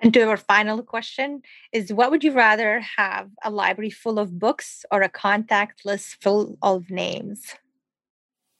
and 0.00 0.14
to 0.14 0.22
our 0.22 0.36
final 0.36 0.82
question 0.82 1.42
is 1.72 1.92
what 1.92 2.10
would 2.10 2.22
you 2.22 2.32
rather 2.32 2.80
have 2.80 3.30
a 3.42 3.50
library 3.50 3.90
full 3.90 4.18
of 4.18 4.38
books 4.38 4.84
or 4.90 5.02
a 5.02 5.08
contact 5.08 5.84
list 5.84 6.22
full 6.22 6.56
of 6.62 6.90
names 6.90 7.54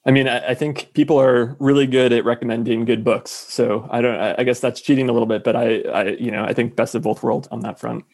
I 0.07 0.11
mean, 0.11 0.27
I, 0.27 0.51
I, 0.51 0.55
think 0.55 0.95
people 0.95 1.21
are 1.21 1.55
really 1.59 1.87
good 1.87 2.15
at 2.15 2.25
recommending 2.25 2.87
good 2.87 3.05
books. 3.05 3.31
So 3.31 3.87
I 3.91 4.01
don't. 4.01 4.19
I, 4.19 4.37
I 4.39 4.45
guess 4.45 4.59
that's 4.59 4.81
cheating 4.81 5.11
a 5.11 5.13
little 5.13 5.27
bit, 5.27 5.45
but 5.45 5.55
I, 5.55 5.81
I, 5.81 6.05
you 6.13 6.31
know, 6.31 6.45
I 6.45 6.55
think 6.55 6.77
best 6.77 6.95
of 6.95 7.03
both 7.03 7.23
worlds 7.23 7.47
on 7.49 7.61
that 7.61 7.79
front. 7.79 8.07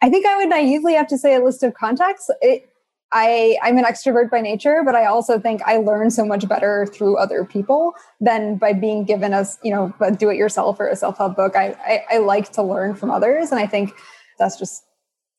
I 0.00 0.08
think 0.08 0.24
I 0.24 0.36
would 0.36 0.48
naively 0.48 0.94
have 0.94 1.06
to 1.08 1.18
say 1.18 1.34
a 1.34 1.44
list 1.44 1.62
of 1.62 1.74
contacts. 1.74 2.30
It, 2.40 2.70
I, 3.12 3.56
I'm 3.62 3.78
an 3.78 3.84
extrovert 3.84 4.30
by 4.30 4.40
nature, 4.40 4.82
but 4.84 4.96
I 4.96 5.06
also 5.06 5.38
think 5.38 5.62
I 5.62 5.76
learn 5.76 6.10
so 6.10 6.24
much 6.24 6.48
better 6.48 6.86
through 6.86 7.16
other 7.16 7.44
people 7.44 7.92
than 8.20 8.56
by 8.56 8.72
being 8.72 9.04
given 9.04 9.32
a, 9.32 9.46
you 9.62 9.72
know, 9.72 9.94
a 10.00 10.10
do 10.10 10.30
it 10.30 10.36
yourself 10.36 10.80
or 10.80 10.88
a 10.88 10.96
self 10.96 11.18
help 11.18 11.36
book. 11.36 11.54
I, 11.54 11.76
I, 11.86 12.16
I 12.16 12.18
like 12.18 12.50
to 12.52 12.62
learn 12.62 12.94
from 12.96 13.10
others. 13.10 13.52
And 13.52 13.60
I 13.60 13.66
think 13.66 13.92
that's 14.38 14.58
just 14.58 14.84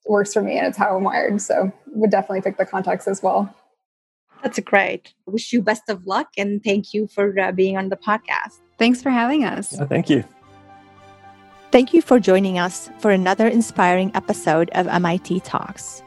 works 0.07 0.33
for 0.33 0.41
me 0.41 0.57
and 0.57 0.67
it's 0.67 0.77
how 0.77 0.95
I'm 0.95 1.03
wired. 1.03 1.41
So 1.41 1.71
would 1.87 2.11
definitely 2.11 2.41
pick 2.41 2.57
the 2.57 2.65
context 2.65 3.07
as 3.07 3.21
well. 3.21 3.53
That's 4.43 4.59
great. 4.59 5.13
Wish 5.25 5.51
you 5.51 5.61
best 5.61 5.89
of 5.89 6.05
luck 6.05 6.27
and 6.37 6.63
thank 6.63 6.93
you 6.93 7.07
for 7.07 7.37
uh, 7.39 7.51
being 7.51 7.77
on 7.77 7.89
the 7.89 7.97
podcast. 7.97 8.59
Thanks 8.77 9.01
for 9.01 9.09
having 9.09 9.43
us. 9.43 9.73
Yeah, 9.73 9.85
thank 9.85 10.09
you. 10.09 10.23
Thank 11.71 11.93
you 11.93 12.01
for 12.01 12.19
joining 12.19 12.59
us 12.59 12.89
for 12.99 13.11
another 13.11 13.47
inspiring 13.47 14.11
episode 14.13 14.69
of 14.75 14.87
MIT 14.87 15.41
Talks. 15.41 16.03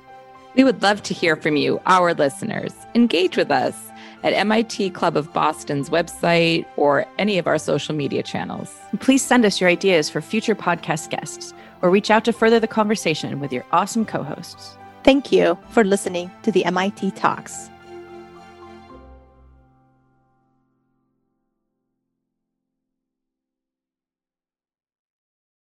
We 0.54 0.64
would 0.64 0.82
love 0.82 1.02
to 1.04 1.14
hear 1.14 1.36
from 1.36 1.56
you, 1.56 1.80
our 1.86 2.14
listeners. 2.14 2.74
Engage 2.94 3.36
with 3.36 3.50
us 3.50 3.74
at 4.22 4.32
MIT 4.32 4.90
Club 4.90 5.16
of 5.16 5.32
Boston's 5.32 5.90
website 5.90 6.66
or 6.76 7.06
any 7.18 7.38
of 7.38 7.46
our 7.46 7.58
social 7.58 7.94
media 7.94 8.22
channels. 8.22 8.76
Please 9.00 9.22
send 9.22 9.44
us 9.44 9.60
your 9.60 9.70
ideas 9.70 10.10
for 10.10 10.20
future 10.20 10.54
podcast 10.54 11.10
guests 11.10 11.54
or 11.82 11.90
reach 11.90 12.10
out 12.10 12.24
to 12.24 12.32
further 12.32 12.58
the 12.58 12.66
conversation 12.66 13.40
with 13.40 13.52
your 13.52 13.64
awesome 13.72 14.04
co 14.04 14.22
hosts. 14.22 14.76
Thank 15.04 15.30
you 15.30 15.56
for 15.70 15.84
listening 15.84 16.30
to 16.42 16.50
the 16.50 16.64
MIT 16.64 17.12
Talks. 17.12 17.70